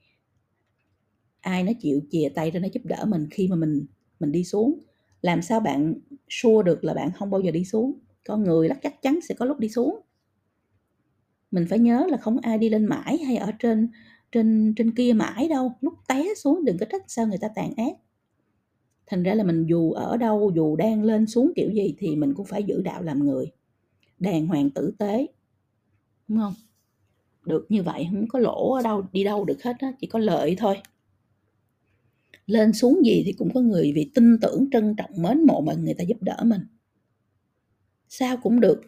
ai 1.40 1.64
nó 1.64 1.72
chịu 1.80 2.00
chìa 2.10 2.28
tay 2.34 2.50
ra 2.50 2.60
nó 2.60 2.68
giúp 2.72 2.80
đỡ 2.84 3.04
mình 3.08 3.28
khi 3.30 3.48
mà 3.48 3.56
mình 3.56 3.86
mình 4.20 4.32
đi 4.32 4.44
xuống 4.44 4.78
làm 5.24 5.42
sao 5.42 5.60
bạn 5.60 5.94
sure 6.28 6.62
được 6.64 6.84
là 6.84 6.94
bạn 6.94 7.10
không 7.12 7.30
bao 7.30 7.40
giờ 7.40 7.50
đi 7.50 7.64
xuống? 7.64 7.92
Con 8.28 8.44
người 8.44 8.68
rất 8.68 8.76
chắc 8.82 9.02
chắn 9.02 9.18
sẽ 9.28 9.34
có 9.34 9.44
lúc 9.44 9.58
đi 9.58 9.68
xuống. 9.68 10.00
Mình 11.50 11.66
phải 11.70 11.78
nhớ 11.78 12.06
là 12.08 12.16
không 12.16 12.38
ai 12.38 12.58
đi 12.58 12.68
lên 12.68 12.86
mãi 12.86 13.18
hay 13.18 13.36
ở 13.36 13.52
trên 13.58 13.88
trên 14.32 14.74
trên 14.76 14.94
kia 14.94 15.12
mãi 15.12 15.48
đâu. 15.48 15.72
Lúc 15.80 15.94
té 16.08 16.24
xuống 16.36 16.64
đừng 16.64 16.78
có 16.78 16.86
trách 16.90 17.02
sao 17.06 17.26
người 17.26 17.38
ta 17.38 17.48
tàn 17.54 17.72
ác. 17.76 17.92
Thành 19.06 19.22
ra 19.22 19.34
là 19.34 19.44
mình 19.44 19.66
dù 19.66 19.92
ở 19.92 20.16
đâu, 20.16 20.52
dù 20.54 20.76
đang 20.76 21.02
lên 21.02 21.26
xuống 21.26 21.52
kiểu 21.56 21.70
gì 21.70 21.94
thì 21.98 22.16
mình 22.16 22.34
cũng 22.34 22.46
phải 22.46 22.62
giữ 22.62 22.82
đạo 22.82 23.02
làm 23.02 23.26
người. 23.26 23.52
Đàng 24.18 24.46
hoàng 24.46 24.70
tử 24.70 24.94
tế. 24.98 25.26
Đúng 26.28 26.38
không? 26.38 26.54
Được 27.46 27.66
như 27.68 27.82
vậy, 27.82 28.08
không 28.10 28.28
có 28.28 28.38
lỗ 28.38 28.72
ở 28.74 28.82
đâu, 28.82 29.04
đi 29.12 29.24
đâu 29.24 29.44
được 29.44 29.62
hết 29.62 29.76
á, 29.78 29.92
chỉ 30.00 30.06
có 30.06 30.18
lợi 30.18 30.56
thôi 30.58 30.76
lên 32.46 32.72
xuống 32.72 33.00
gì 33.04 33.22
thì 33.26 33.32
cũng 33.32 33.54
có 33.54 33.60
người 33.60 33.92
vì 33.94 34.10
tin 34.14 34.38
tưởng, 34.40 34.68
trân 34.72 34.94
trọng, 34.96 35.10
mến 35.16 35.46
mộ 35.46 35.60
mà 35.60 35.72
người 35.72 35.94
ta 35.94 36.04
giúp 36.04 36.22
đỡ 36.22 36.36
mình. 36.44 36.60
Sao 38.08 38.36
cũng 38.36 38.60
được. 38.60 38.80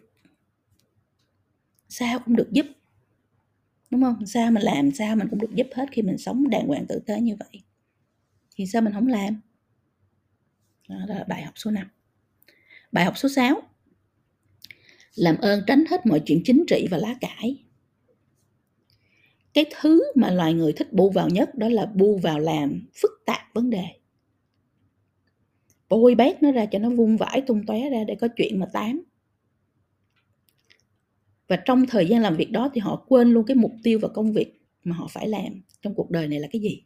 Sao 1.89 2.19
cũng 2.19 2.35
được 2.35 2.51
giúp. 2.51 2.65
Đúng 3.89 4.01
không? 4.01 4.25
Sao 4.25 4.51
mình 4.51 4.63
làm, 4.63 4.91
sao 4.91 5.15
mình 5.15 5.27
cũng 5.29 5.39
được 5.39 5.55
giúp 5.55 5.67
hết 5.73 5.85
khi 5.91 6.01
mình 6.01 6.17
sống 6.17 6.49
đàng 6.49 6.67
hoàng 6.67 6.85
tử 6.89 6.99
tế 7.05 7.21
như 7.21 7.35
vậy. 7.39 7.63
Thì 8.55 8.65
sao 8.65 8.81
mình 8.81 8.93
không 8.93 9.07
làm? 9.07 9.41
Đó 10.89 10.95
là 11.07 11.25
bài 11.27 11.43
học 11.43 11.53
số 11.57 11.71
5 11.71 11.87
bài 12.91 13.05
học 13.05 13.17
số 13.17 13.29
6 13.29 13.61
làm 15.15 15.37
ơn 15.37 15.63
tránh 15.67 15.83
hết 15.89 16.05
mọi 16.05 16.21
chuyện 16.25 16.41
chính 16.45 16.63
trị 16.67 16.87
và 16.91 16.97
lá 16.97 17.15
cải 17.21 17.63
cái 19.57 19.65
thứ 19.81 20.03
mà 20.15 20.31
loài 20.31 20.53
người 20.53 20.73
thích 20.73 20.93
bu 20.93 21.09
vào 21.09 21.29
nhất 21.29 21.55
đó 21.55 21.69
là 21.69 21.85
bu 21.85 22.17
vào 22.17 22.39
làm 22.39 22.87
phức 23.01 23.11
tạp 23.25 23.41
vấn 23.53 23.69
đề. 23.69 23.85
Bôi 25.89 26.15
bét 26.15 26.43
nó 26.43 26.51
ra 26.51 26.65
cho 26.65 26.79
nó 26.79 26.89
vung 26.89 27.17
vãi 27.17 27.41
tung 27.41 27.65
tóe 27.65 27.89
ra 27.89 28.03
để 28.03 28.15
có 28.15 28.27
chuyện 28.37 28.59
mà 28.59 28.65
tán 28.73 29.01
và 31.47 31.55
trong 31.55 31.85
thời 31.85 32.05
gian 32.05 32.21
làm 32.21 32.35
việc 32.35 32.51
đó 32.51 32.69
thì 32.73 32.81
họ 32.81 33.05
quên 33.07 33.29
luôn 33.33 33.45
cái 33.45 33.55
mục 33.55 33.71
tiêu 33.83 33.99
và 34.01 34.07
công 34.07 34.33
việc 34.33 34.61
mà 34.83 34.95
họ 34.95 35.07
phải 35.07 35.27
làm 35.27 35.61
trong 35.81 35.93
cuộc 35.95 36.11
đời 36.11 36.27
này 36.27 36.39
là 36.39 36.47
cái 36.51 36.61
gì. 36.61 36.83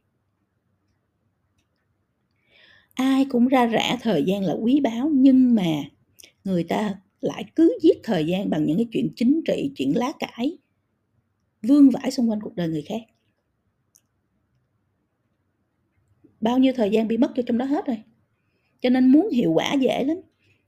Ai 2.93 3.25
cũng 3.29 3.47
ra 3.47 3.65
rã 3.65 3.97
thời 4.01 4.23
gian 4.23 4.43
là 4.43 4.53
quý 4.53 4.79
báu, 4.79 5.09
nhưng 5.13 5.55
mà 5.55 5.83
người 6.43 6.63
ta 6.63 6.95
lại 7.21 7.45
cứ 7.55 7.77
giết 7.81 7.97
thời 8.03 8.25
gian 8.25 8.49
bằng 8.49 8.65
những 8.65 8.77
cái 8.77 8.87
chuyện 8.91 9.09
chính 9.15 9.41
trị, 9.45 9.71
chuyện 9.75 9.97
lá 9.97 10.11
cải 10.19 10.57
vương 11.67 11.89
vãi 11.89 12.11
xung 12.11 12.29
quanh 12.29 12.41
cuộc 12.41 12.55
đời 12.55 12.69
người 12.69 12.81
khác. 12.81 13.01
Bao 16.41 16.57
nhiêu 16.57 16.73
thời 16.75 16.89
gian 16.89 17.07
bị 17.07 17.17
mất 17.17 17.31
cho 17.35 17.43
trong 17.45 17.57
đó 17.57 17.65
hết 17.65 17.85
rồi. 17.85 17.97
Cho 18.81 18.89
nên 18.89 19.07
muốn 19.07 19.29
hiệu 19.29 19.51
quả 19.51 19.73
dễ 19.73 20.03
lắm. 20.03 20.17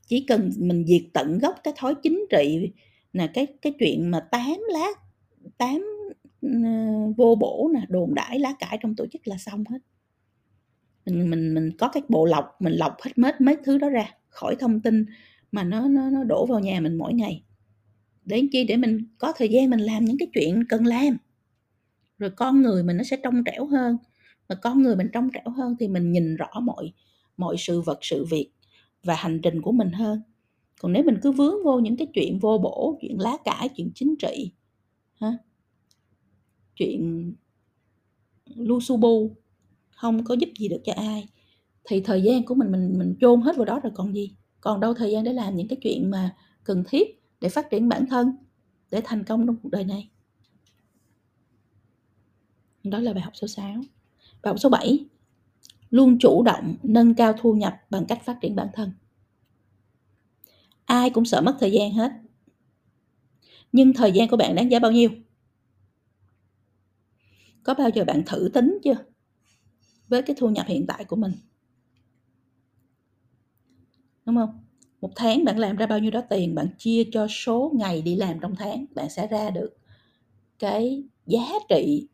Chỉ 0.07 0.25
cần 0.27 0.51
mình 0.57 0.85
diệt 0.87 1.01
tận 1.13 1.39
gốc 1.39 1.55
cái 1.63 1.73
thói 1.77 1.95
chính 2.03 2.25
trị 2.29 2.71
là 3.13 3.27
cái 3.27 3.47
cái 3.61 3.73
chuyện 3.79 4.11
mà 4.11 4.19
tám 4.19 4.57
lá 4.69 4.87
tám 5.57 5.85
uh, 6.45 7.17
vô 7.17 7.35
bổ 7.35 7.69
nè 7.73 7.81
đồn 7.89 8.15
đãi 8.15 8.39
lá 8.39 8.53
cải 8.59 8.77
trong 8.81 8.95
tổ 8.95 9.05
chức 9.07 9.27
là 9.27 9.37
xong 9.37 9.63
hết. 9.69 9.79
Mình 11.05 11.29
mình 11.29 11.53
mình 11.53 11.71
có 11.77 11.87
cái 11.87 12.03
bộ 12.09 12.25
lọc 12.25 12.45
mình 12.59 12.73
lọc 12.73 13.01
hết 13.01 13.17
mấy 13.17 13.33
mấy 13.39 13.57
thứ 13.63 13.77
đó 13.77 13.89
ra 13.89 14.09
khỏi 14.29 14.55
thông 14.59 14.81
tin 14.81 15.05
mà 15.51 15.63
nó 15.63 15.87
nó 15.87 16.09
nó 16.09 16.23
đổ 16.23 16.45
vào 16.45 16.59
nhà 16.59 16.79
mình 16.79 16.95
mỗi 16.95 17.13
ngày 17.13 17.43
để 18.25 18.47
chi 18.51 18.63
để 18.63 18.77
mình 18.77 19.05
có 19.17 19.33
thời 19.37 19.49
gian 19.49 19.69
mình 19.69 19.79
làm 19.79 20.05
những 20.05 20.17
cái 20.19 20.27
chuyện 20.33 20.63
cần 20.69 20.85
làm. 20.85 21.17
Rồi 22.17 22.29
con 22.29 22.61
người 22.61 22.83
mình 22.83 22.97
nó 22.97 23.03
sẽ 23.03 23.17
trong 23.23 23.43
trẻo 23.45 23.65
hơn. 23.65 23.97
Mà 24.49 24.55
con 24.55 24.81
người 24.81 24.95
mình 24.95 25.07
trong 25.13 25.29
trẻo 25.33 25.53
hơn 25.57 25.75
thì 25.79 25.87
mình 25.87 26.11
nhìn 26.11 26.35
rõ 26.35 26.59
mọi 26.61 26.93
mọi 27.37 27.55
sự 27.59 27.81
vật, 27.81 27.99
sự 28.01 28.25
việc 28.25 28.51
và 29.03 29.15
hành 29.15 29.39
trình 29.43 29.61
của 29.61 29.71
mình 29.71 29.91
hơn. 29.91 30.21
Còn 30.81 30.93
nếu 30.93 31.03
mình 31.03 31.17
cứ 31.21 31.31
vướng 31.31 31.63
vô 31.63 31.79
những 31.79 31.97
cái 31.97 32.07
chuyện 32.13 32.39
vô 32.39 32.57
bổ, 32.57 32.97
chuyện 33.01 33.19
lá 33.19 33.37
cải, 33.45 33.69
chuyện 33.69 33.91
chính 33.95 34.15
trị 34.15 34.51
ha 35.13 35.37
chuyện 36.75 37.33
lu 38.55 38.79
su 38.79 38.97
bu, 38.97 39.35
không 39.89 40.23
có 40.23 40.35
giúp 40.35 40.49
gì 40.59 40.67
được 40.67 40.81
cho 40.83 40.93
ai, 40.93 41.27
thì 41.83 42.01
thời 42.01 42.21
gian 42.21 42.45
của 42.45 42.55
mình 42.55 42.71
mình 42.71 42.97
mình 42.97 43.15
chôn 43.21 43.41
hết 43.41 43.57
vào 43.57 43.65
đó 43.65 43.79
rồi 43.79 43.91
còn 43.95 44.15
gì? 44.15 44.35
Còn 44.61 44.79
đâu 44.79 44.93
thời 44.93 45.11
gian 45.11 45.23
để 45.23 45.33
làm 45.33 45.55
những 45.55 45.67
cái 45.67 45.77
chuyện 45.81 46.09
mà 46.11 46.35
cần 46.63 46.83
thiết 46.89 47.22
để 47.43 47.49
phát 47.49 47.69
triển 47.69 47.89
bản 47.89 48.05
thân, 48.09 48.35
để 48.91 49.01
thành 49.03 49.23
công 49.23 49.45
trong 49.45 49.55
cuộc 49.63 49.69
đời 49.69 49.83
này. 49.83 50.09
Đó 52.83 52.99
là 52.99 53.13
bài 53.13 53.21
học 53.21 53.35
số 53.35 53.47
6 53.47 53.65
bài 54.43 54.51
học 54.51 54.59
số 54.59 54.69
7 54.69 55.05
luôn 55.89 56.17
chủ 56.19 56.43
động 56.43 56.75
nâng 56.83 57.15
cao 57.15 57.33
thu 57.39 57.53
nhập 57.53 57.81
bằng 57.89 58.05
cách 58.05 58.21
phát 58.25 58.37
triển 58.41 58.55
bản 58.55 58.67
thân. 58.73 58.91
Ai 60.85 61.09
cũng 61.09 61.25
sợ 61.25 61.41
mất 61.41 61.57
thời 61.59 61.71
gian 61.71 61.93
hết. 61.93 62.11
Nhưng 63.71 63.93
thời 63.93 64.11
gian 64.11 64.29
của 64.29 64.37
bạn 64.37 64.55
đáng 64.55 64.71
giá 64.71 64.79
bao 64.79 64.91
nhiêu? 64.91 65.09
Có 67.63 67.73
bao 67.73 67.89
giờ 67.89 68.03
bạn 68.05 68.23
thử 68.25 68.49
tính 68.53 68.77
chưa? 68.83 69.05
Với 70.07 70.21
cái 70.21 70.35
thu 70.39 70.49
nhập 70.49 70.65
hiện 70.67 70.87
tại 70.87 71.05
của 71.05 71.15
mình. 71.15 71.33
Đúng 74.25 74.35
không? 74.35 74.63
Một 75.03 75.11
tháng 75.15 75.45
bạn 75.45 75.59
làm 75.59 75.75
ra 75.75 75.85
bao 75.85 75.99
nhiêu 75.99 76.11
đó 76.11 76.21
tiền 76.29 76.55
bạn 76.55 76.67
chia 76.77 77.03
cho 77.11 77.27
số 77.27 77.71
ngày 77.75 78.01
đi 78.01 78.15
làm 78.15 78.39
trong 78.39 78.55
tháng, 78.55 78.85
bạn 78.95 79.09
sẽ 79.09 79.27
ra 79.27 79.49
được 79.49 79.77
cái 80.59 81.03
giá 81.25 81.45
trị 81.69 82.07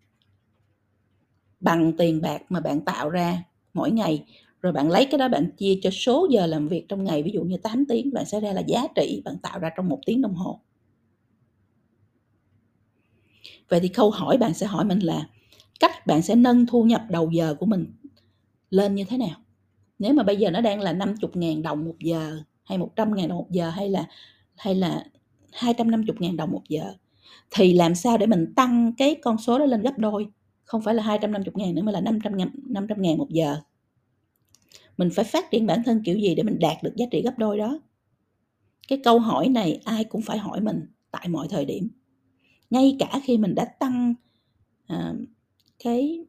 bằng 1.60 1.94
tiền 1.98 2.22
bạc 2.22 2.42
mà 2.50 2.60
bạn 2.60 2.82
tạo 2.82 3.10
ra 3.10 3.44
mỗi 3.74 3.92
ngày. 3.92 4.26
Rồi 4.62 4.74
bạn 4.74 4.90
lấy 4.90 5.06
cái 5.06 5.18
đó 5.18 5.28
bạn 5.28 5.52
chia 5.58 5.80
cho 5.82 5.90
số 5.90 6.28
giờ 6.32 6.46
làm 6.46 6.68
việc 6.68 6.86
trong 6.90 7.04
ngày, 7.04 7.24
ví 7.24 7.32
dụ 7.32 7.44
như 7.44 7.58
8 7.58 7.86
tiếng, 7.86 8.14
bạn 8.14 8.26
sẽ 8.26 8.40
ra 8.40 8.54
là 8.54 8.62
giá 8.62 8.88
trị 8.96 9.22
bạn 9.26 9.38
tạo 9.38 9.60
ra 9.60 9.70
trong 9.78 9.90
một 9.90 10.00
tiếng 10.06 10.22
đồng 10.22 10.34
hồ. 10.34 10.60
Vậy 13.70 13.80
thì 13.80 13.88
câu 13.88 14.12
hỏi 14.12 14.38
bạn 14.38 14.54
sẽ 14.54 14.66
hỏi 14.66 14.86
mình 14.86 15.00
là 15.00 15.30
cách 15.80 16.08
bạn 16.08 16.22
sẽ 16.22 16.36
nâng 16.36 16.66
thu 16.66 16.84
nhập 16.84 17.02
đầu 17.10 17.32
giờ 17.32 17.56
của 17.60 17.66
mình 17.66 17.94
lên 18.70 18.96
như 18.96 19.04
thế 19.04 19.18
nào? 19.18 19.40
Nếu 20.00 20.14
mà 20.14 20.24
bây 20.24 20.38
giờ 20.38 20.52
nó 20.52 20.62
đang 20.62 20.82
là 20.82 20.94
50.000 20.94 21.62
đồng 21.62 21.86
một 21.86 21.96
giờ 22.00 22.44
hay 22.70 22.78
100 22.78 23.16
ngàn 23.16 23.28
đồng 23.28 23.38
một 23.38 23.52
giờ 23.52 23.70
hay 23.70 23.90
là 23.90 24.06
hay 24.56 24.76
là 24.76 25.04
250.000 25.52 26.36
đồng 26.36 26.52
một 26.52 26.62
giờ. 26.70 26.94
Thì 27.52 27.74
làm 27.74 27.96
sao 27.96 28.18
để 28.18 28.26
mình 28.26 28.54
tăng 28.56 28.94
cái 28.98 29.16
con 29.22 29.38
số 29.38 29.60
đó 29.60 29.66
lên 29.66 29.82
gấp 29.82 29.98
đôi? 29.98 30.28
Không 30.64 30.82
phải 30.82 30.96
là 30.96 31.04
250 31.04 31.54
ngàn 31.56 31.76
nữa 31.76 31.82
mà 31.82 31.92
là 31.92 32.02
500 32.02 32.38
ngàn, 32.38 32.50
500 32.66 33.02
ngàn 33.02 33.18
một 33.18 33.30
giờ. 33.30 33.58
Mình 34.98 35.10
phải 35.16 35.26
phát 35.26 35.52
triển 35.52 35.68
bản 35.68 35.84
thân 35.86 36.02
kiểu 36.06 36.18
gì 36.18 36.36
để 36.36 36.44
mình 36.44 36.60
đạt 36.60 36.84
được 36.84 36.96
giá 36.96 37.06
trị 37.12 37.22
gấp 37.22 37.38
đôi 37.38 37.58
đó? 37.58 37.80
Cái 38.88 39.00
câu 39.04 39.20
hỏi 39.20 39.50
này 39.50 39.82
ai 39.86 40.04
cũng 40.04 40.22
phải 40.22 40.38
hỏi 40.38 40.62
mình 40.62 40.86
tại 41.12 41.28
mọi 41.28 41.48
thời 41.50 41.66
điểm. 41.66 41.90
Ngay 42.70 42.96
cả 43.00 43.20
khi 43.24 43.38
mình 43.38 43.56
đã 43.56 43.66
tăng 43.66 44.14
à, 44.88 45.14
cái 45.84 46.26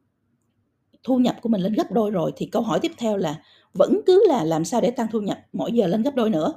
thu 1.03 1.19
nhập 1.19 1.35
của 1.41 1.49
mình 1.49 1.61
lên 1.61 1.73
gấp 1.73 1.91
đôi 1.91 2.11
rồi 2.11 2.31
thì 2.35 2.45
câu 2.45 2.61
hỏi 2.61 2.79
tiếp 2.81 2.91
theo 2.97 3.17
là 3.17 3.41
vẫn 3.73 4.01
cứ 4.05 4.23
là 4.27 4.43
làm 4.43 4.65
sao 4.65 4.81
để 4.81 4.91
tăng 4.91 5.07
thu 5.11 5.21
nhập 5.21 5.39
mỗi 5.53 5.71
giờ 5.71 5.87
lên 5.87 6.03
gấp 6.03 6.15
đôi 6.15 6.29
nữa, 6.29 6.53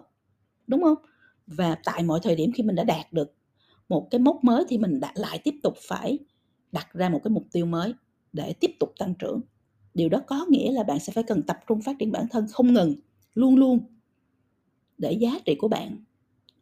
đúng 0.67 0.83
không? 0.83 0.99
Và 1.47 1.77
tại 1.85 2.03
mọi 2.03 2.21
thời 2.23 2.37
điểm 2.37 2.53
khi 2.55 2.63
mình 2.63 2.77
đã 2.77 2.85
đạt 2.85 3.13
được 3.13 3.35
một 3.89 4.09
cái 4.11 4.19
mốc 4.19 4.45
mới 4.45 4.65
thì 4.69 4.79
mình 4.79 5.01
đã 5.01 5.13
lại 5.15 5.39
tiếp 5.45 5.55
tục 5.63 5.75
phải 5.89 6.19
đặt 6.73 6.93
ra 6.93 7.09
một 7.09 7.21
cái 7.25 7.31
mục 7.31 7.47
tiêu 7.53 7.67
mới 7.67 7.95
để 8.33 8.53
tiếp 8.53 8.71
tục 8.81 8.93
tăng 8.99 9.15
trưởng. 9.15 9.41
Điều 9.95 10.09
đó 10.09 10.21
có 10.27 10.47
nghĩa 10.49 10.73
là 10.73 10.83
bạn 10.83 11.01
sẽ 11.01 11.13
phải 11.13 11.25
cần 11.25 11.43
tập 11.43 11.59
trung 11.69 11.83
phát 11.83 11.97
triển 11.99 12.13
bản 12.13 12.27
thân 12.31 12.47
không 12.53 12.75
ngừng, 12.75 12.95
luôn 13.35 13.57
luôn, 13.57 13.79
để 14.99 15.13
giá 15.13 15.39
trị 15.45 15.55
của 15.55 15.69
bạn 15.69 16.05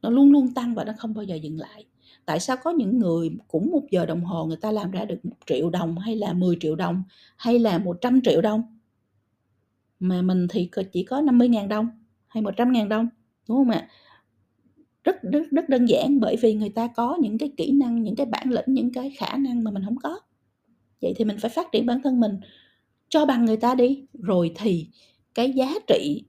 nó 0.02 0.10
luôn 0.10 0.32
luôn 0.32 0.54
tăng 0.54 0.74
và 0.74 0.84
nó 0.84 0.92
không 0.98 1.14
bao 1.14 1.24
giờ 1.24 1.34
dừng 1.36 1.58
lại. 1.58 1.84
Tại 2.24 2.40
sao 2.40 2.56
có 2.64 2.70
những 2.70 2.98
người 2.98 3.30
cũng 3.48 3.70
một 3.70 3.82
giờ 3.90 4.06
đồng 4.06 4.24
hồ 4.24 4.46
người 4.46 4.56
ta 4.56 4.72
làm 4.72 4.90
ra 4.90 5.04
được 5.04 5.24
một 5.24 5.36
triệu 5.46 5.70
đồng 5.70 5.98
hay 5.98 6.16
là 6.16 6.32
10 6.32 6.56
triệu 6.60 6.76
đồng 6.76 7.02
hay 7.36 7.58
là 7.58 7.78
100 7.78 8.20
triệu 8.22 8.40
đồng? 8.42 8.78
Mà 10.02 10.22
mình 10.22 10.46
thì 10.50 10.70
chỉ 10.92 11.04
có 11.04 11.20
50 11.20 11.48
ngàn 11.48 11.68
đồng 11.68 11.88
hay 12.28 12.42
100 12.42 12.72
ngàn 12.72 12.88
đồng, 12.88 13.08
đúng 13.48 13.56
không 13.56 13.70
ạ? 13.70 13.88
Rất 15.04 15.22
rất 15.22 15.42
rất 15.50 15.68
đơn 15.68 15.86
giản 15.86 16.20
bởi 16.20 16.36
vì 16.42 16.54
người 16.54 16.68
ta 16.68 16.86
có 16.86 17.18
những 17.20 17.38
cái 17.38 17.52
kỹ 17.56 17.72
năng, 17.72 18.02
những 18.02 18.16
cái 18.16 18.26
bản 18.26 18.50
lĩnh, 18.50 18.64
những 18.66 18.92
cái 18.92 19.10
khả 19.10 19.36
năng 19.36 19.64
mà 19.64 19.70
mình 19.70 19.84
không 19.84 19.96
có. 19.96 20.20
Vậy 21.02 21.14
thì 21.16 21.24
mình 21.24 21.36
phải 21.40 21.50
phát 21.50 21.66
triển 21.72 21.86
bản 21.86 22.02
thân 22.02 22.20
mình, 22.20 22.40
cho 23.08 23.26
bằng 23.26 23.44
người 23.44 23.56
ta 23.56 23.74
đi. 23.74 24.06
Rồi 24.12 24.52
thì 24.54 24.88
cái 25.34 25.52
giá 25.52 25.74
trị 25.86 26.24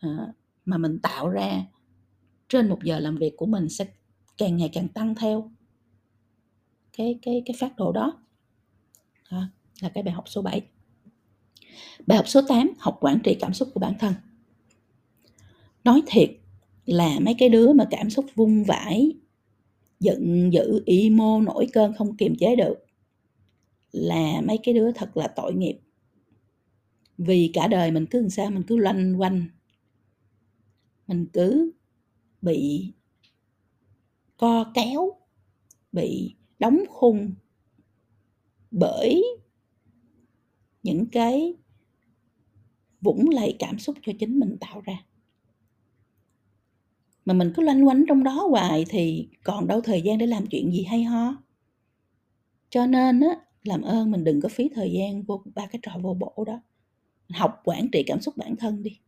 ờ, 0.00 0.32
mà 0.64 0.78
mình 0.78 0.98
tạo 1.02 1.28
ra 1.28 1.62
trên 2.48 2.68
một 2.68 2.78
giờ 2.84 2.98
làm 2.98 3.16
việc 3.16 3.36
của 3.36 3.46
mình 3.46 3.68
sẽ 3.68 3.86
càng 4.38 4.56
ngày 4.56 4.70
càng 4.72 4.88
tăng 4.88 5.14
theo 5.14 5.50
cái 6.96 7.18
cái 7.22 7.42
cái 7.46 7.56
phát 7.60 7.76
đồ 7.76 7.92
đó. 7.92 8.12
Đó 9.30 9.42
là 9.80 9.88
cái 9.88 10.02
bài 10.02 10.14
học 10.14 10.24
số 10.28 10.42
7 10.42 10.62
bài 12.06 12.16
học 12.16 12.28
số 12.28 12.40
8 12.48 12.72
học 12.78 12.98
quản 13.00 13.18
trị 13.24 13.36
cảm 13.40 13.54
xúc 13.54 13.68
của 13.74 13.80
bản 13.80 13.94
thân. 13.98 14.14
Nói 15.84 16.02
thiệt 16.06 16.30
là 16.86 17.18
mấy 17.20 17.34
cái 17.38 17.48
đứa 17.48 17.72
mà 17.72 17.84
cảm 17.90 18.10
xúc 18.10 18.26
vung 18.34 18.64
vãi 18.64 19.12
giận 20.00 20.50
dữ 20.52 20.82
y 20.84 21.10
mô, 21.10 21.40
nổi 21.40 21.66
cơn 21.72 21.92
không 21.98 22.16
kiềm 22.16 22.34
chế 22.36 22.56
được 22.56 22.74
là 23.92 24.40
mấy 24.46 24.58
cái 24.62 24.74
đứa 24.74 24.92
thật 24.92 25.16
là 25.16 25.28
tội 25.28 25.54
nghiệp. 25.54 25.78
Vì 27.18 27.50
cả 27.54 27.68
đời 27.68 27.90
mình 27.90 28.06
cứ 28.06 28.20
làm 28.20 28.30
sao 28.30 28.50
mình 28.50 28.62
cứ 28.62 28.76
loanh 28.76 29.20
quanh. 29.20 29.48
Mình 31.06 31.26
cứ 31.32 31.70
bị 32.42 32.92
co 34.36 34.72
kéo 34.74 35.12
bị 35.92 36.34
đóng 36.58 36.80
khung 36.88 37.34
bởi 38.70 39.24
những 40.82 41.06
cái 41.06 41.54
vũng 43.00 43.28
lầy 43.28 43.56
cảm 43.58 43.78
xúc 43.78 43.96
cho 44.02 44.12
chính 44.18 44.38
mình 44.38 44.56
tạo 44.60 44.80
ra. 44.80 45.04
Mà 47.24 47.34
mình 47.34 47.52
cứ 47.56 47.62
loanh 47.62 47.88
quanh 47.88 48.04
trong 48.08 48.24
đó 48.24 48.46
hoài 48.50 48.84
thì 48.88 49.28
còn 49.44 49.66
đâu 49.66 49.80
thời 49.80 50.02
gian 50.02 50.18
để 50.18 50.26
làm 50.26 50.46
chuyện 50.46 50.72
gì 50.72 50.82
hay 50.82 51.04
ho. 51.04 51.34
Cho 52.70 52.86
nên 52.86 53.20
á, 53.20 53.36
làm 53.62 53.82
ơn 53.82 54.10
mình 54.10 54.24
đừng 54.24 54.40
có 54.40 54.48
phí 54.48 54.68
thời 54.74 54.92
gian 54.92 55.22
vô 55.22 55.42
ba 55.54 55.66
cái 55.66 55.80
trò 55.82 55.92
vô 56.02 56.14
bổ 56.14 56.44
đó. 56.46 56.60
Học, 57.30 57.60
quản 57.64 57.88
trị 57.92 58.02
cảm 58.06 58.20
xúc 58.20 58.36
bản 58.36 58.56
thân 58.56 58.82
đi. 58.82 58.98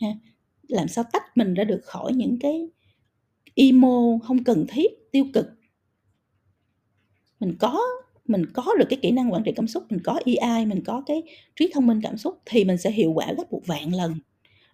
Ha, 0.00 0.08
làm 0.68 0.88
sao 0.88 1.04
tách 1.12 1.36
mình 1.36 1.54
ra 1.54 1.64
được 1.64 1.80
khỏi 1.84 2.12
những 2.12 2.38
cái 2.40 2.68
emo 3.54 4.18
không 4.22 4.44
cần 4.44 4.66
thiết, 4.68 5.12
tiêu 5.12 5.26
cực. 5.34 5.46
Mình 7.40 7.56
có 7.58 7.80
mình 8.30 8.46
có 8.52 8.74
được 8.78 8.84
cái 8.88 8.98
kỹ 9.02 9.10
năng 9.10 9.32
quản 9.32 9.42
trị 9.44 9.52
cảm 9.56 9.66
xúc, 9.66 9.84
mình 9.90 10.00
có 10.04 10.20
EI 10.24 10.66
mình 10.66 10.84
có 10.84 11.02
cái 11.06 11.22
trí 11.56 11.70
thông 11.74 11.86
minh 11.86 12.00
cảm 12.02 12.16
xúc 12.16 12.38
thì 12.46 12.64
mình 12.64 12.78
sẽ 12.78 12.90
hiệu 12.90 13.12
quả 13.12 13.32
gấp 13.36 13.52
một 13.52 13.62
vạn 13.66 13.94
lần. 13.94 14.14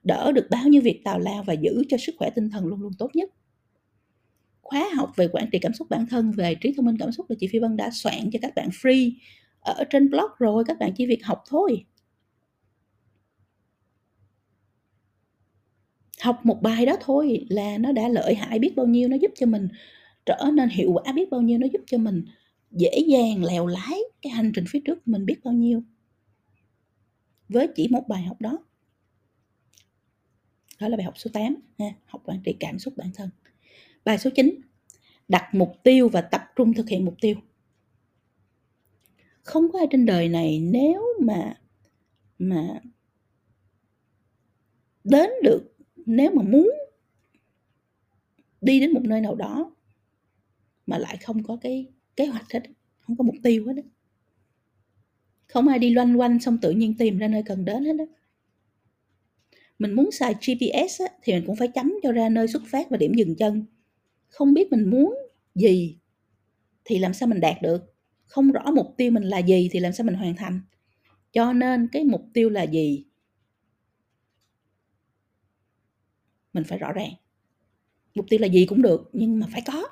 Đỡ 0.05 0.33
được 0.33 0.47
bao 0.51 0.69
nhiêu 0.69 0.83
việc 0.83 1.01
tào 1.05 1.19
lao 1.19 1.42
và 1.42 1.53
giữ 1.53 1.83
cho 1.88 1.97
sức 1.97 2.14
khỏe 2.19 2.31
tinh 2.31 2.51
thần 2.51 2.66
luôn 2.66 2.81
luôn 2.81 2.92
tốt 2.99 3.11
nhất. 3.14 3.31
Khóa 4.62 4.90
học 4.97 5.12
về 5.16 5.29
quản 5.29 5.51
trị 5.53 5.59
cảm 5.59 5.73
xúc 5.73 5.90
bản 5.90 6.07
thân, 6.07 6.33
về 6.33 6.55
trí 6.55 6.73
thông 6.77 6.87
minh 6.87 6.97
cảm 6.99 7.12
xúc 7.12 7.31
là 7.31 7.37
chị 7.40 7.47
Phi 7.47 7.59
Vân 7.59 7.77
đã 7.77 7.90
soạn 7.92 8.31
cho 8.33 8.38
các 8.42 8.55
bạn 8.55 8.69
free 8.69 9.12
ở 9.61 9.85
trên 9.90 10.11
blog 10.11 10.31
rồi, 10.38 10.64
các 10.66 10.79
bạn 10.79 10.92
chỉ 10.97 11.07
việc 11.07 11.25
học 11.25 11.42
thôi. 11.49 11.85
Học 16.21 16.40
một 16.45 16.62
bài 16.62 16.87
đó 16.87 16.97
thôi 17.01 17.47
là 17.49 17.79
nó 17.79 17.92
đã 17.92 18.09
lợi 18.09 18.35
hại 18.35 18.59
biết 18.59 18.73
bao 18.77 18.87
nhiêu, 18.87 19.09
nó 19.09 19.16
giúp 19.16 19.31
cho 19.35 19.47
mình 19.47 19.69
trở 20.27 20.51
nên 20.55 20.69
hiệu 20.69 20.92
quả 20.92 21.12
biết 21.12 21.31
bao 21.31 21.42
nhiêu, 21.42 21.59
nó 21.59 21.66
giúp 21.73 21.83
cho 21.87 21.99
mình 21.99 22.25
dễ 22.77 22.99
dàng 23.07 23.45
lèo 23.45 23.67
lái 23.67 23.99
cái 24.23 24.33
hành 24.33 24.53
trình 24.55 24.65
phía 24.69 24.81
trước 24.85 25.09
mình 25.09 25.27
biết 25.27 25.41
bao 25.45 25.55
nhiêu 25.55 25.83
với 27.49 27.69
chỉ 27.75 27.89
một 27.89 28.09
bài 28.09 28.23
học 28.23 28.41
đó. 28.41 28.59
Đó 30.81 30.89
là 30.89 30.97
bài 30.97 31.05
học 31.05 31.15
số 31.17 31.31
8 31.35 31.57
ha, 31.79 31.87
học 32.07 32.23
quản 32.25 32.41
trị 32.45 32.57
cảm 32.61 32.79
xúc 32.79 32.95
bản 32.97 33.11
thân. 33.15 33.31
Bài 34.05 34.19
số 34.19 34.31
9 34.35 34.61
đặt 35.29 35.55
mục 35.55 35.73
tiêu 35.83 36.09
và 36.09 36.21
tập 36.21 36.43
trung 36.57 36.75
thực 36.75 36.89
hiện 36.89 37.05
mục 37.05 37.15
tiêu. 37.21 37.37
Không 39.43 39.73
có 39.73 39.79
ai 39.79 39.87
trên 39.91 40.07
đời 40.07 40.29
này 40.29 40.61
nếu 40.61 41.03
mà 41.21 41.61
mà 42.39 42.81
đến 45.05 45.31
được 45.43 45.77
nếu 45.97 46.31
mà 46.35 46.43
muốn 46.43 46.71
đi 48.61 48.81
đến 48.81 48.93
một 48.93 49.03
nơi 49.03 49.21
nào 49.21 49.35
đó 49.35 49.77
mà 50.87 50.99
lại 50.99 51.17
không 51.17 51.43
có 51.43 51.59
cái 51.61 51.87
kế 52.16 52.26
hoạch 52.26 52.52
hết 52.52 52.61
không 53.00 53.16
có 53.16 53.24
mục 53.24 53.37
tiêu 53.42 53.66
hết 53.66 53.72
đó. 53.72 53.83
không 55.46 55.68
ai 55.68 55.79
đi 55.79 55.90
loanh 55.90 56.20
quanh 56.20 56.40
xong 56.40 56.59
tự 56.62 56.70
nhiên 56.70 56.94
tìm 56.98 57.18
ra 57.18 57.29
nơi 57.29 57.42
cần 57.46 57.64
đến 57.64 57.85
hết 57.85 57.92
đó 57.92 58.05
mình 59.79 59.92
muốn 59.92 60.11
xài 60.11 60.35
GPS 60.35 61.00
á, 61.02 61.07
thì 61.22 61.33
mình 61.33 61.44
cũng 61.46 61.57
phải 61.57 61.68
chấm 61.68 61.94
cho 62.02 62.12
ra 62.12 62.29
nơi 62.29 62.48
xuất 62.48 62.62
phát 62.66 62.90
và 62.90 62.96
điểm 62.96 63.14
dừng 63.14 63.37
chân. 63.37 63.64
Không 64.29 64.55
biết 64.55 64.72
mình 64.72 64.90
muốn 64.90 65.14
gì 65.55 65.98
thì 66.85 66.98
làm 66.98 67.14
sao 67.14 67.29
mình 67.29 67.40
đạt 67.40 67.62
được. 67.62 67.94
Không 68.26 68.52
rõ 68.52 68.70
mục 68.74 68.94
tiêu 68.96 69.11
mình 69.11 69.22
là 69.22 69.38
gì 69.38 69.68
thì 69.72 69.81
làm 69.81 69.92
sao 69.92 70.05
mình 70.05 70.14
hoàn 70.14 70.37
thành. 70.37 70.61
Cho 71.33 71.52
nên 71.52 71.88
cái 71.92 72.05
mục 72.05 72.22
tiêu 72.35 72.48
là 72.48 72.62
gì? 72.62 73.05
Mình 76.52 76.64
phải 76.64 76.79
rõ 76.79 76.92
ràng. 76.92 77.12
Mục 78.14 78.26
tiêu 78.31 78.40
là 78.40 78.46
gì 78.46 78.66
cũng 78.66 78.83
được 78.83 79.11
nhưng 79.12 79.40
mà 79.40 79.46
phải 79.52 79.62
có 79.66 79.85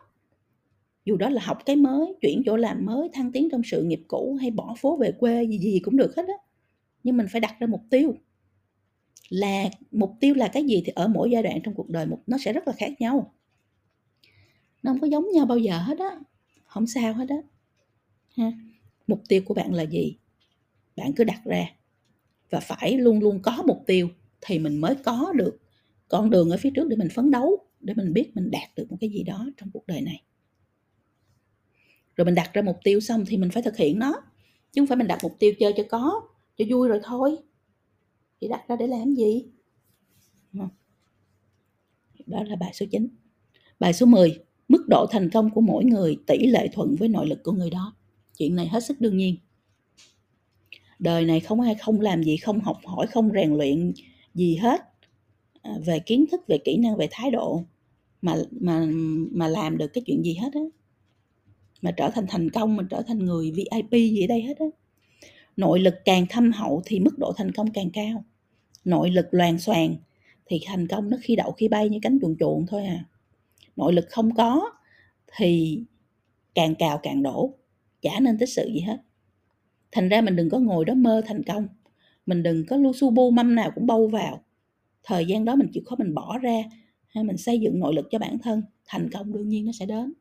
dù 1.05 1.17
đó 1.17 1.29
là 1.31 1.43
học 1.45 1.59
cái 1.67 1.77
mới, 1.77 2.15
chuyển 2.21 2.43
chỗ 2.47 2.57
làm 2.57 2.87
mới, 2.87 3.09
thăng 3.13 3.33
tiến 3.33 3.49
trong 3.51 3.63
sự 3.65 3.83
nghiệp 3.83 4.01
cũ 4.09 4.39
hay 4.41 4.51
bỏ 4.51 4.75
phố 4.79 4.97
về 4.97 5.13
quê 5.13 5.45
gì 5.45 5.59
gì 5.59 5.81
cũng 5.85 5.97
được 5.97 6.17
hết 6.17 6.29
á. 6.29 6.35
Nhưng 7.03 7.17
mình 7.17 7.27
phải 7.31 7.41
đặt 7.41 7.57
ra 7.59 7.67
mục 7.67 7.83
tiêu. 7.91 8.15
Là, 9.29 9.65
mục 9.91 10.13
tiêu 10.21 10.35
là 10.35 10.49
cái 10.49 10.65
gì 10.65 10.83
thì 10.87 10.93
ở 10.95 11.09
mỗi 11.09 11.31
giai 11.31 11.43
đoạn 11.43 11.61
trong 11.65 11.75
cuộc 11.75 11.91
đời 11.91 12.07
nó 12.27 12.39
sẽ 12.39 12.53
rất 12.53 12.67
là 12.69 12.73
khác 12.73 12.93
nhau. 13.01 13.35
Nó 14.83 14.93
không 14.93 15.01
có 15.01 15.07
giống 15.07 15.33
nhau 15.33 15.47
bao 15.47 15.59
giờ 15.59 15.79
hết 15.79 15.99
á. 15.99 16.19
Không 16.65 16.87
sao 16.87 17.13
hết 17.15 17.29
á. 17.29 17.37
Ha. 18.37 18.53
Mục 19.07 19.23
tiêu 19.29 19.43
của 19.45 19.55
bạn 19.55 19.75
là 19.75 19.83
gì? 19.83 20.17
Bạn 20.97 21.13
cứ 21.13 21.25
đặt 21.25 21.41
ra. 21.45 21.67
Và 22.51 22.61
phải 22.61 22.99
luôn 22.99 23.21
luôn 23.21 23.41
có 23.43 23.63
mục 23.67 23.83
tiêu 23.87 24.09
thì 24.41 24.59
mình 24.59 24.81
mới 24.81 24.95
có 24.95 25.33
được 25.37 25.61
con 26.09 26.31
đường 26.31 26.51
ở 26.51 26.57
phía 26.57 26.71
trước 26.71 26.89
để 26.89 26.97
mình 26.97 27.09
phấn 27.15 27.31
đấu, 27.31 27.59
để 27.81 27.95
mình 27.95 28.13
biết 28.13 28.31
mình 28.35 28.51
đạt 28.51 28.69
được 28.77 28.87
một 28.91 28.97
cái 29.01 29.11
gì 29.11 29.23
đó 29.23 29.47
trong 29.57 29.71
cuộc 29.73 29.87
đời 29.87 30.01
này 30.01 30.23
rồi 32.17 32.25
mình 32.25 32.35
đặt 32.35 32.51
ra 32.53 32.63
mục 32.63 32.77
tiêu 32.85 33.01
xong 33.01 33.25
thì 33.27 33.37
mình 33.37 33.51
phải 33.51 33.63
thực 33.63 33.77
hiện 33.77 33.99
nó. 33.99 34.13
Chứ 34.73 34.81
không 34.81 34.87
phải 34.87 34.97
mình 34.97 35.07
đặt 35.07 35.19
mục 35.23 35.37
tiêu 35.39 35.53
chơi 35.59 35.73
cho 35.77 35.83
có, 35.91 36.23
cho 36.57 36.65
vui 36.71 36.89
rồi 36.89 37.01
thôi. 37.05 37.37
Thì 38.41 38.49
đặt 38.49 38.69
ra 38.69 38.77
để 38.77 38.87
làm 38.87 39.15
gì? 39.15 39.45
Ờ. 40.59 40.69
Đó 42.27 42.43
là 42.43 42.57
bài 42.57 42.71
số 42.75 42.87
9 42.91 43.09
bài 43.81 43.93
số 43.93 44.07
10 44.07 44.39
mức 44.69 44.85
độ 44.89 45.07
thành 45.11 45.31
công 45.31 45.51
của 45.51 45.61
mỗi 45.61 45.85
người, 45.85 46.19
tỷ 46.27 46.47
lệ 46.47 46.69
thuận 46.73 46.97
với 46.99 47.09
nội 47.09 47.27
lực 47.27 47.43
của 47.43 47.53
người 47.53 47.71
đó. 47.71 47.97
Chuyện 48.39 48.57
này 48.57 48.69
hết 48.69 48.85
sức 48.85 49.01
đương 49.01 49.17
nhiên. 49.17 49.37
Đời 50.99 51.25
này 51.25 51.41
không 51.41 51.61
ai 51.61 51.75
không 51.75 52.01
làm 52.01 52.23
gì, 52.23 52.37
không 52.37 52.61
học 52.61 52.81
hỏi, 52.85 53.07
không 53.07 53.31
rèn 53.35 53.55
luyện 53.55 53.93
gì 54.35 54.57
hết 54.57 54.81
à, 55.63 55.73
về 55.87 55.99
kiến 55.99 56.25
thức, 56.33 56.41
về 56.49 56.59
kỹ 56.65 56.77
năng, 56.77 56.97
về 56.97 57.09
thái 57.11 57.31
độ 57.31 57.65
mà 58.23 58.37
mà 58.61 58.87
mà 59.33 59.49
làm 59.49 59.79
được 59.79 59.87
cái 59.87 60.05
chuyện 60.07 60.23
gì 60.25 60.35
hết 60.35 60.55
á 60.55 60.61
mà 61.85 61.91
trở 61.91 62.11
thành 62.11 62.25
thành 62.29 62.51
công 62.51 62.77
mà 62.77 62.85
trở 62.91 63.03
thành 63.03 63.19
người 63.19 63.51
VIP 63.51 63.91
gì 63.91 64.25
ở 64.25 64.27
đây 64.27 64.43
hết 64.43 64.59
á. 64.59 64.67
Nội 65.57 65.81
lực 65.81 65.95
càng 66.05 66.27
thâm 66.31 66.53
hậu 66.53 66.83
thì 66.85 67.01
mức 67.01 67.19
độ 67.19 67.33
thành 67.37 67.53
công 67.53 67.71
càng 67.71 67.91
cao. 67.91 68.25
Nội 68.85 69.11
lực 69.11 69.27
loàn 69.31 69.59
xoàn 69.59 69.97
thì 70.47 70.61
thành 70.67 70.89
công 70.89 71.11
nó 71.11 71.17
khi 71.23 71.37
đậu 71.37 71.53
khi 71.53 71.69
bay 71.69 71.89
như 71.89 71.99
cánh 72.03 72.19
chuồn 72.23 72.37
chuồn 72.41 72.67
thôi 72.67 72.87
à. 72.87 73.05
Nội 73.77 73.93
lực 73.93 74.05
không 74.11 74.35
có 74.35 74.71
thì 75.37 75.81
càng 76.55 76.75
cào 76.75 77.01
càng 77.03 77.23
đổ, 77.23 77.55
chả 78.03 78.21
nên 78.21 78.39
tích 78.39 78.49
sự 78.49 78.71
gì 78.75 78.81
hết. 78.81 78.99
Thành 79.93 80.09
ra 80.09 80.21
mình 80.21 80.37
đừng 80.37 80.51
có 80.51 80.59
ngồi 80.59 80.85
đó 80.85 80.95
mơ 80.95 81.23
thành 81.27 81.43
công. 81.43 81.69
Mình 82.27 82.43
đừng 82.43 82.67
có 82.67 82.77
lu 82.77 82.93
su 82.93 83.11
bu 83.11 83.31
mâm 83.31 83.55
nào 83.55 83.71
cũng 83.75 83.87
bâu 83.87 84.09
vào. 84.09 84.45
Thời 85.03 85.27
gian 85.27 85.45
đó 85.45 85.57
mình 85.57 85.69
chịu 85.73 85.83
khó 85.87 85.97
mình 85.99 86.15
bỏ 86.15 86.39
ra, 86.39 86.63
hay 87.07 87.25
mình 87.25 87.37
xây 87.37 87.61
dựng 87.61 87.79
nội 87.79 87.95
lực 87.95 88.07
cho 88.11 88.19
bản 88.19 88.39
thân, 88.39 88.63
thành 88.87 89.11
công 89.13 89.33
đương 89.33 89.49
nhiên 89.49 89.67
nó 89.67 89.73
sẽ 89.73 89.87
đến 89.87 90.13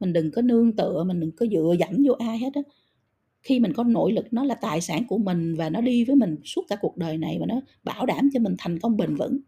mình 0.00 0.12
đừng 0.12 0.30
có 0.30 0.42
nương 0.42 0.76
tựa, 0.76 1.04
mình 1.04 1.20
đừng 1.20 1.32
có 1.32 1.46
dựa 1.46 1.74
dẫm 1.80 1.90
vô 2.06 2.14
ai 2.18 2.38
hết 2.38 2.54
á. 2.54 2.60
Khi 3.42 3.60
mình 3.60 3.72
có 3.72 3.84
nội 3.84 4.12
lực, 4.12 4.26
nó 4.32 4.44
là 4.44 4.54
tài 4.54 4.80
sản 4.80 5.04
của 5.08 5.18
mình 5.18 5.54
và 5.56 5.70
nó 5.70 5.80
đi 5.80 6.04
với 6.04 6.16
mình 6.16 6.36
suốt 6.44 6.62
cả 6.68 6.76
cuộc 6.80 6.96
đời 6.96 7.18
này 7.18 7.36
và 7.40 7.46
nó 7.46 7.60
bảo 7.84 8.06
đảm 8.06 8.30
cho 8.34 8.40
mình 8.40 8.54
thành 8.58 8.78
công 8.78 8.96
bền 8.96 9.14
vững. 9.16 9.40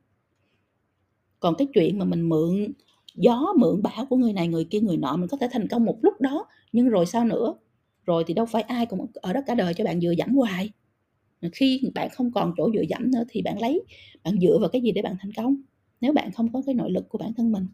Còn 1.41 1.55
cái 1.59 1.69
chuyện 1.75 1.99
mà 1.99 2.05
mình 2.05 2.29
mượn 2.29 2.73
gió, 3.15 3.55
mượn 3.59 3.83
bão 3.83 4.07
của 4.07 4.17
người 4.17 4.33
này, 4.33 4.49
người 4.49 4.65
kia, 4.65 4.81
người 4.81 4.97
nọ, 4.97 5.17
mình 5.17 5.29
có 5.29 5.37
thể 5.37 5.49
thành 5.53 5.69
công 5.69 5.85
một 5.85 5.99
lúc 6.03 6.21
đó, 6.21 6.47
nhưng 6.73 6.89
rồi 6.89 7.07
sao 7.07 7.25
nữa? 7.25 7.55
Rồi 8.07 8.25
thì 8.27 8.35
đâu 8.35 8.47
phải 8.47 8.63
ai 8.63 8.87
cũng 8.87 9.07
ở 9.15 9.33
đó 9.33 9.41
cả 9.47 9.55
đời 9.55 9.75
cho 9.75 9.85
bạn 9.85 10.01
dựa 10.01 10.11
dẫm 10.19 10.35
hoài. 10.35 10.71
Khi 11.53 11.83
bạn 11.95 12.09
không 12.13 12.33
còn 12.33 12.55
chỗ 12.57 12.71
dựa 12.75 12.83
dẫm 12.89 13.11
nữa 13.11 13.25
thì 13.29 13.43
bạn 13.43 13.61
lấy, 13.61 13.83
bạn 14.25 14.41
dựa 14.41 14.59
vào 14.61 14.69
cái 14.69 14.83
gì 14.83 14.93
để 14.93 15.03
bạn 15.03 15.17
thành 15.21 15.33
công? 15.37 15.57
Nếu 16.01 16.13
bạn 16.13 16.33
không 16.33 16.53
có 16.53 16.63
cái 16.67 16.75
nội 16.75 16.91
lực 16.91 17.09
của 17.09 17.19
bản 17.19 17.35
thân 17.35 17.53
mình 17.53 17.67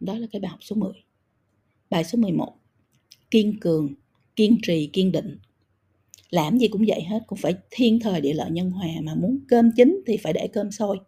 đó 0.00 0.18
là 0.18 0.26
cái 0.32 0.40
bài 0.40 0.50
học 0.50 0.58
số 0.62 0.76
10 0.76 0.92
bài 1.90 2.04
số 2.04 2.18
11 2.18 2.54
kiên 3.30 3.60
cường, 3.60 3.94
kiên 4.36 4.58
trì, 4.62 4.86
kiên 4.86 5.12
định. 5.12 5.38
Làm 6.30 6.58
gì 6.58 6.68
cũng 6.68 6.84
vậy 6.88 7.02
hết, 7.02 7.22
cũng 7.26 7.38
phải 7.42 7.54
thiên 7.70 8.00
thời 8.00 8.20
địa 8.20 8.32
lợi 8.32 8.50
nhân 8.50 8.70
hòa 8.70 8.88
mà 9.02 9.14
muốn 9.14 9.40
cơm 9.48 9.70
chín 9.76 10.02
thì 10.06 10.16
phải 10.16 10.32
để 10.32 10.48
cơm 10.48 10.70
sôi. 10.70 10.98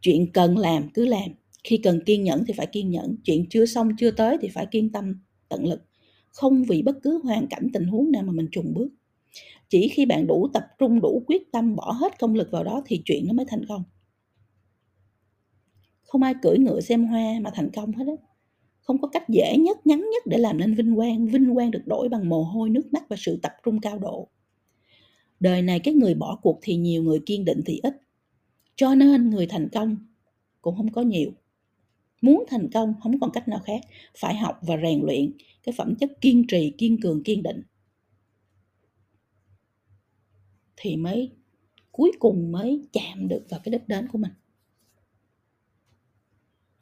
Chuyện 0.00 0.32
cần 0.32 0.58
làm 0.58 0.88
cứ 0.94 1.06
làm, 1.06 1.30
khi 1.64 1.76
cần 1.76 2.00
kiên 2.06 2.24
nhẫn 2.24 2.44
thì 2.46 2.52
phải 2.52 2.66
kiên 2.66 2.90
nhẫn, 2.90 3.16
chuyện 3.24 3.46
chưa 3.50 3.66
xong 3.66 3.88
chưa 3.98 4.10
tới 4.10 4.36
thì 4.40 4.48
phải 4.48 4.66
kiên 4.66 4.92
tâm, 4.92 5.20
tận 5.48 5.66
lực. 5.66 5.82
Không 6.28 6.64
vì 6.64 6.82
bất 6.82 6.96
cứ 7.02 7.20
hoàn 7.24 7.46
cảnh 7.46 7.68
tình 7.72 7.86
huống 7.86 8.10
nào 8.12 8.22
mà 8.22 8.32
mình 8.32 8.48
trùng 8.52 8.74
bước. 8.74 8.88
Chỉ 9.68 9.88
khi 9.88 10.06
bạn 10.06 10.26
đủ 10.26 10.48
tập 10.54 10.66
trung, 10.78 11.00
đủ 11.00 11.22
quyết 11.26 11.52
tâm, 11.52 11.76
bỏ 11.76 11.92
hết 11.92 12.18
công 12.18 12.34
lực 12.34 12.50
vào 12.50 12.64
đó 12.64 12.82
thì 12.86 13.02
chuyện 13.04 13.26
nó 13.26 13.32
mới 13.32 13.46
thành 13.48 13.66
công 13.68 13.82
không 16.06 16.22
ai 16.22 16.34
cưỡi 16.42 16.58
ngựa 16.58 16.80
xem 16.80 17.04
hoa 17.04 17.40
mà 17.40 17.50
thành 17.54 17.70
công 17.70 17.92
hết 17.92 18.04
á. 18.06 18.14
Không 18.80 19.00
có 19.00 19.08
cách 19.08 19.28
dễ 19.28 19.56
nhất, 19.58 19.86
ngắn 19.86 19.98
nhất 19.98 20.22
để 20.26 20.38
làm 20.38 20.58
nên 20.58 20.74
vinh 20.74 20.96
quang 20.96 21.26
vinh 21.26 21.54
quang 21.54 21.70
được 21.70 21.86
đổi 21.86 22.08
bằng 22.08 22.28
mồ 22.28 22.42
hôi, 22.42 22.70
nước 22.70 22.92
mắt 22.92 23.08
và 23.08 23.16
sự 23.18 23.38
tập 23.42 23.52
trung 23.64 23.80
cao 23.80 23.98
độ. 23.98 24.28
Đời 25.40 25.62
này 25.62 25.80
cái 25.80 25.94
người 25.94 26.14
bỏ 26.14 26.38
cuộc 26.42 26.58
thì 26.62 26.76
nhiều 26.76 27.02
người 27.02 27.20
kiên 27.26 27.44
định 27.44 27.60
thì 27.66 27.80
ít. 27.82 27.94
Cho 28.76 28.94
nên 28.94 29.30
người 29.30 29.46
thành 29.46 29.68
công 29.72 29.96
cũng 30.60 30.76
không 30.76 30.92
có 30.92 31.02
nhiều. 31.02 31.30
Muốn 32.22 32.44
thành 32.48 32.70
công 32.70 32.94
không 33.02 33.20
còn 33.20 33.30
cách 33.30 33.48
nào 33.48 33.58
khác, 33.64 33.80
phải 34.18 34.36
học 34.36 34.60
và 34.62 34.76
rèn 34.82 35.00
luyện 35.04 35.32
cái 35.62 35.74
phẩm 35.78 35.94
chất 35.94 36.20
kiên 36.20 36.46
trì, 36.46 36.70
kiên 36.78 37.00
cường, 37.00 37.22
kiên 37.22 37.42
định. 37.42 37.62
Thì 40.76 40.96
mới, 40.96 41.30
cuối 41.92 42.12
cùng 42.18 42.52
mới 42.52 42.82
chạm 42.92 43.28
được 43.28 43.46
vào 43.50 43.60
cái 43.64 43.72
đích 43.72 43.88
đến 43.88 44.08
của 44.08 44.18
mình 44.18 44.32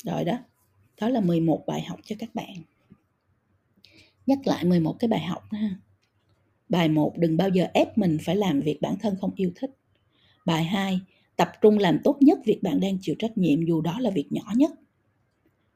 rồi 0.04 0.24
đó. 0.24 0.38
Đó 1.00 1.08
là 1.08 1.20
11 1.20 1.64
bài 1.66 1.82
học 1.82 2.00
cho 2.04 2.16
các 2.18 2.34
bạn. 2.34 2.54
Nhắc 4.26 4.38
lại 4.44 4.64
11 4.64 4.96
cái 4.98 5.08
bài 5.08 5.20
học 5.20 5.42
ha. 5.52 5.70
Bài 6.68 6.88
1 6.88 7.12
đừng 7.18 7.36
bao 7.36 7.48
giờ 7.48 7.66
ép 7.74 7.98
mình 7.98 8.18
phải 8.24 8.36
làm 8.36 8.60
việc 8.60 8.82
bản 8.82 8.96
thân 9.00 9.16
không 9.20 9.30
yêu 9.36 9.52
thích. 9.56 9.70
Bài 10.44 10.64
2 10.64 11.00
tập 11.36 11.52
trung 11.60 11.78
làm 11.78 11.98
tốt 12.04 12.16
nhất 12.20 12.38
việc 12.44 12.62
bạn 12.62 12.80
đang 12.80 12.98
chịu 13.00 13.14
trách 13.18 13.38
nhiệm 13.38 13.66
dù 13.66 13.80
đó 13.80 14.00
là 14.00 14.10
việc 14.10 14.26
nhỏ 14.30 14.52
nhất. 14.56 14.70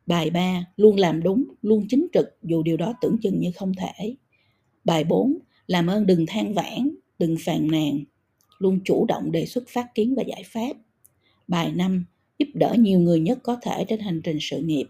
Bài 0.06 0.30
3 0.30 0.64
luôn 0.76 0.96
làm 0.96 1.22
đúng, 1.22 1.44
luôn 1.62 1.86
chính 1.88 2.06
trực 2.12 2.38
dù 2.42 2.62
điều 2.62 2.76
đó 2.76 2.94
tưởng 3.00 3.16
chừng 3.22 3.40
như 3.40 3.52
không 3.54 3.72
thể. 3.74 4.14
Bài 4.84 5.04
4 5.04 5.38
làm 5.66 5.86
ơn 5.86 6.06
đừng 6.06 6.26
than 6.26 6.54
vãn, 6.54 6.90
đừng 7.18 7.36
phàn 7.44 7.66
nàn, 7.70 8.04
luôn 8.58 8.80
chủ 8.84 9.06
động 9.08 9.32
đề 9.32 9.46
xuất 9.46 9.64
phát 9.68 9.94
kiến 9.94 10.14
và 10.14 10.22
giải 10.22 10.42
pháp. 10.46 10.72
Bài 11.48 11.72
5 11.72 12.04
giúp 12.38 12.48
đỡ 12.54 12.74
nhiều 12.78 13.00
người 13.00 13.20
nhất 13.20 13.38
có 13.42 13.56
thể 13.62 13.84
trên 13.88 14.00
hành 14.00 14.20
trình 14.24 14.38
sự 14.40 14.62
nghiệp 14.62 14.86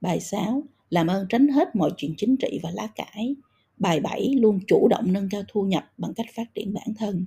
bài 0.00 0.20
6 0.20 0.62
làm 0.90 1.06
ơn 1.06 1.26
tránh 1.28 1.48
hết 1.48 1.76
mọi 1.76 1.90
chuyện 1.96 2.14
chính 2.16 2.36
trị 2.36 2.60
và 2.62 2.70
lá 2.74 2.86
cải 2.86 3.34
bài 3.76 4.00
7 4.00 4.34
luôn 4.40 4.60
chủ 4.66 4.88
động 4.88 5.12
nâng 5.12 5.28
cao 5.30 5.42
thu 5.48 5.62
nhập 5.62 5.92
bằng 5.98 6.14
cách 6.14 6.26
phát 6.34 6.54
triển 6.54 6.74
bản 6.74 6.94
thân 6.98 7.26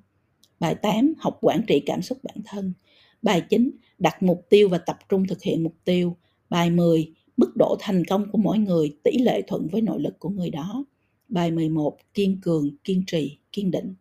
Bài 0.60 0.76
8, 0.76 1.14
học 1.20 1.38
quản 1.42 1.62
trị 1.68 1.80
cảm 1.86 2.02
xúc 2.02 2.18
bản 2.24 2.38
thân. 2.46 2.74
Bài 3.22 3.42
9, 3.50 3.72
đặt 3.98 4.24
mục 4.24 4.46
tiêu 4.50 4.70
và 4.70 4.78
tập 4.78 4.98
trung 5.10 5.28
thực 5.28 5.42
hiện 5.42 5.64
mục 5.64 5.76
tiêu. 5.86 6.18
Bài 6.50 6.70
10, 6.70 7.14
mức 7.38 7.52
độ 7.56 7.76
thành 7.80 8.06
công 8.06 8.32
của 8.32 8.38
mỗi 8.38 8.58
người 8.58 8.98
tỷ 9.04 9.12
lệ 9.18 9.42
thuận 9.48 9.68
với 9.68 9.82
nội 9.82 10.02
lực 10.02 10.20
của 10.20 10.30
người 10.30 10.50
đó. 10.50 10.86
Bài 11.30 11.52
11, 11.52 11.98
kiên 12.14 12.42
cường, 12.42 12.70
kiên 12.84 13.04
trì, 13.08 13.38
kiên 13.52 13.72
định. 13.72 13.96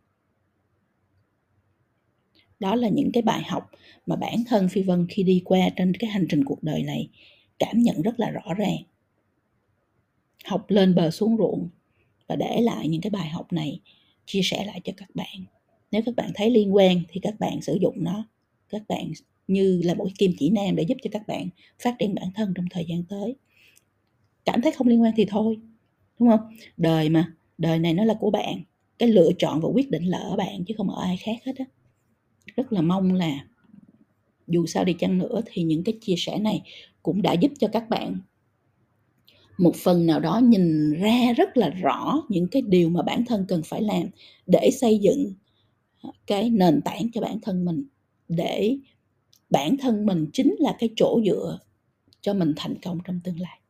Đó 2.61 2.75
là 2.75 2.89
những 2.89 3.13
cái 3.13 3.23
bài 3.23 3.43
học 3.43 3.71
mà 4.07 4.17
bản 4.17 4.45
thân 4.47 4.69
Phi 4.69 4.83
Vân 4.83 5.07
khi 5.11 5.23
đi 5.23 5.43
qua 5.45 5.61
trên 5.77 5.95
cái 5.95 6.11
hành 6.11 6.27
trình 6.29 6.45
cuộc 6.45 6.63
đời 6.63 6.83
này 6.83 7.09
cảm 7.59 7.79
nhận 7.79 8.03
rất 8.03 8.21
là 8.21 8.31
rõ 8.31 8.55
ràng. 8.55 8.79
Học 10.45 10.65
lên 10.69 10.95
bờ 10.95 11.11
xuống 11.11 11.37
ruộng 11.37 11.69
và 12.27 12.37
để 12.37 12.61
lại 12.61 12.89
những 12.89 13.01
cái 13.01 13.11
bài 13.11 13.29
học 13.29 13.53
này, 13.53 13.81
chia 14.27 14.41
sẻ 14.45 14.65
lại 14.65 14.81
cho 14.85 14.93
các 14.97 15.09
bạn. 15.15 15.45
Nếu 15.91 16.03
các 16.07 16.17
bạn 16.17 16.31
thấy 16.35 16.51
liên 16.51 16.75
quan 16.75 17.01
thì 17.09 17.21
các 17.21 17.41
bạn 17.41 17.63
sử 17.63 17.79
dụng 17.81 18.05
nó. 18.05 18.29
Các 18.69 18.83
bạn 18.89 19.13
như 19.49 19.81
là 19.85 19.95
một 19.95 20.09
kim 20.19 20.33
chỉ 20.39 20.51
nam 20.51 20.77
để 20.77 20.83
giúp 20.83 20.99
cho 21.03 21.11
các 21.13 21.27
bạn 21.27 21.49
phát 21.83 21.95
triển 21.99 22.15
bản 22.15 22.31
thân 22.35 22.53
trong 22.55 22.67
thời 22.71 22.85
gian 22.89 23.05
tới. 23.09 23.37
Cảm 24.45 24.63
thấy 24.63 24.73
không 24.73 24.89
liên 24.89 25.03
quan 25.03 25.13
thì 25.17 25.25
thôi, 25.29 25.59
đúng 26.19 26.29
không? 26.29 26.41
Đời 26.77 27.09
mà, 27.09 27.33
đời 27.59 27.79
này 27.79 27.95
nó 27.95 28.05
là 28.05 28.15
của 28.15 28.31
bạn. 28.31 28.63
Cái 28.99 29.09
lựa 29.09 29.31
chọn 29.39 29.61
và 29.61 29.69
quyết 29.69 29.91
định 29.91 30.05
là 30.05 30.19
ở 30.19 30.37
bạn 30.37 30.65
chứ 30.65 30.75
không 30.77 30.91
ở 30.91 31.03
ai 31.03 31.17
khác 31.17 31.37
hết 31.45 31.53
á 31.59 31.65
rất 32.59 32.73
là 32.73 32.83
mong 32.83 33.15
là 33.15 33.45
dù 34.47 34.67
sao 34.67 34.85
đi 34.85 34.93
chăng 34.93 35.19
nữa 35.19 35.41
thì 35.47 35.63
những 35.63 35.85
cái 35.85 35.99
chia 36.01 36.15
sẻ 36.17 36.39
này 36.39 36.63
cũng 37.03 37.23
đã 37.23 37.33
giúp 37.33 37.53
cho 37.59 37.69
các 37.73 37.89
bạn 37.89 38.19
một 39.59 39.77
phần 39.77 40.07
nào 40.07 40.21
đó 40.21 40.41
nhìn 40.45 40.93
ra 40.93 41.33
rất 41.37 41.57
là 41.57 41.69
rõ 41.69 42.23
những 42.29 42.49
cái 42.49 42.63
điều 42.63 42.89
mà 42.89 43.03
bản 43.03 43.25
thân 43.27 43.45
cần 43.49 43.63
phải 43.63 43.83
làm 43.83 44.03
để 44.47 44.71
xây 44.81 44.99
dựng 44.99 45.33
cái 46.27 46.51
nền 46.51 46.81
tảng 46.83 47.11
cho 47.13 47.21
bản 47.21 47.41
thân 47.43 47.65
mình, 47.65 47.85
để 48.29 48.79
bản 49.51 49.77
thân 49.77 50.07
mình 50.07 50.27
chính 50.33 50.55
là 50.59 50.77
cái 50.79 50.91
chỗ 50.97 51.21
dựa 51.27 51.59
cho 52.21 52.35
mình 52.35 52.53
thành 52.57 52.75
công 52.83 52.99
trong 53.05 53.21
tương 53.25 53.41
lai. 53.41 53.61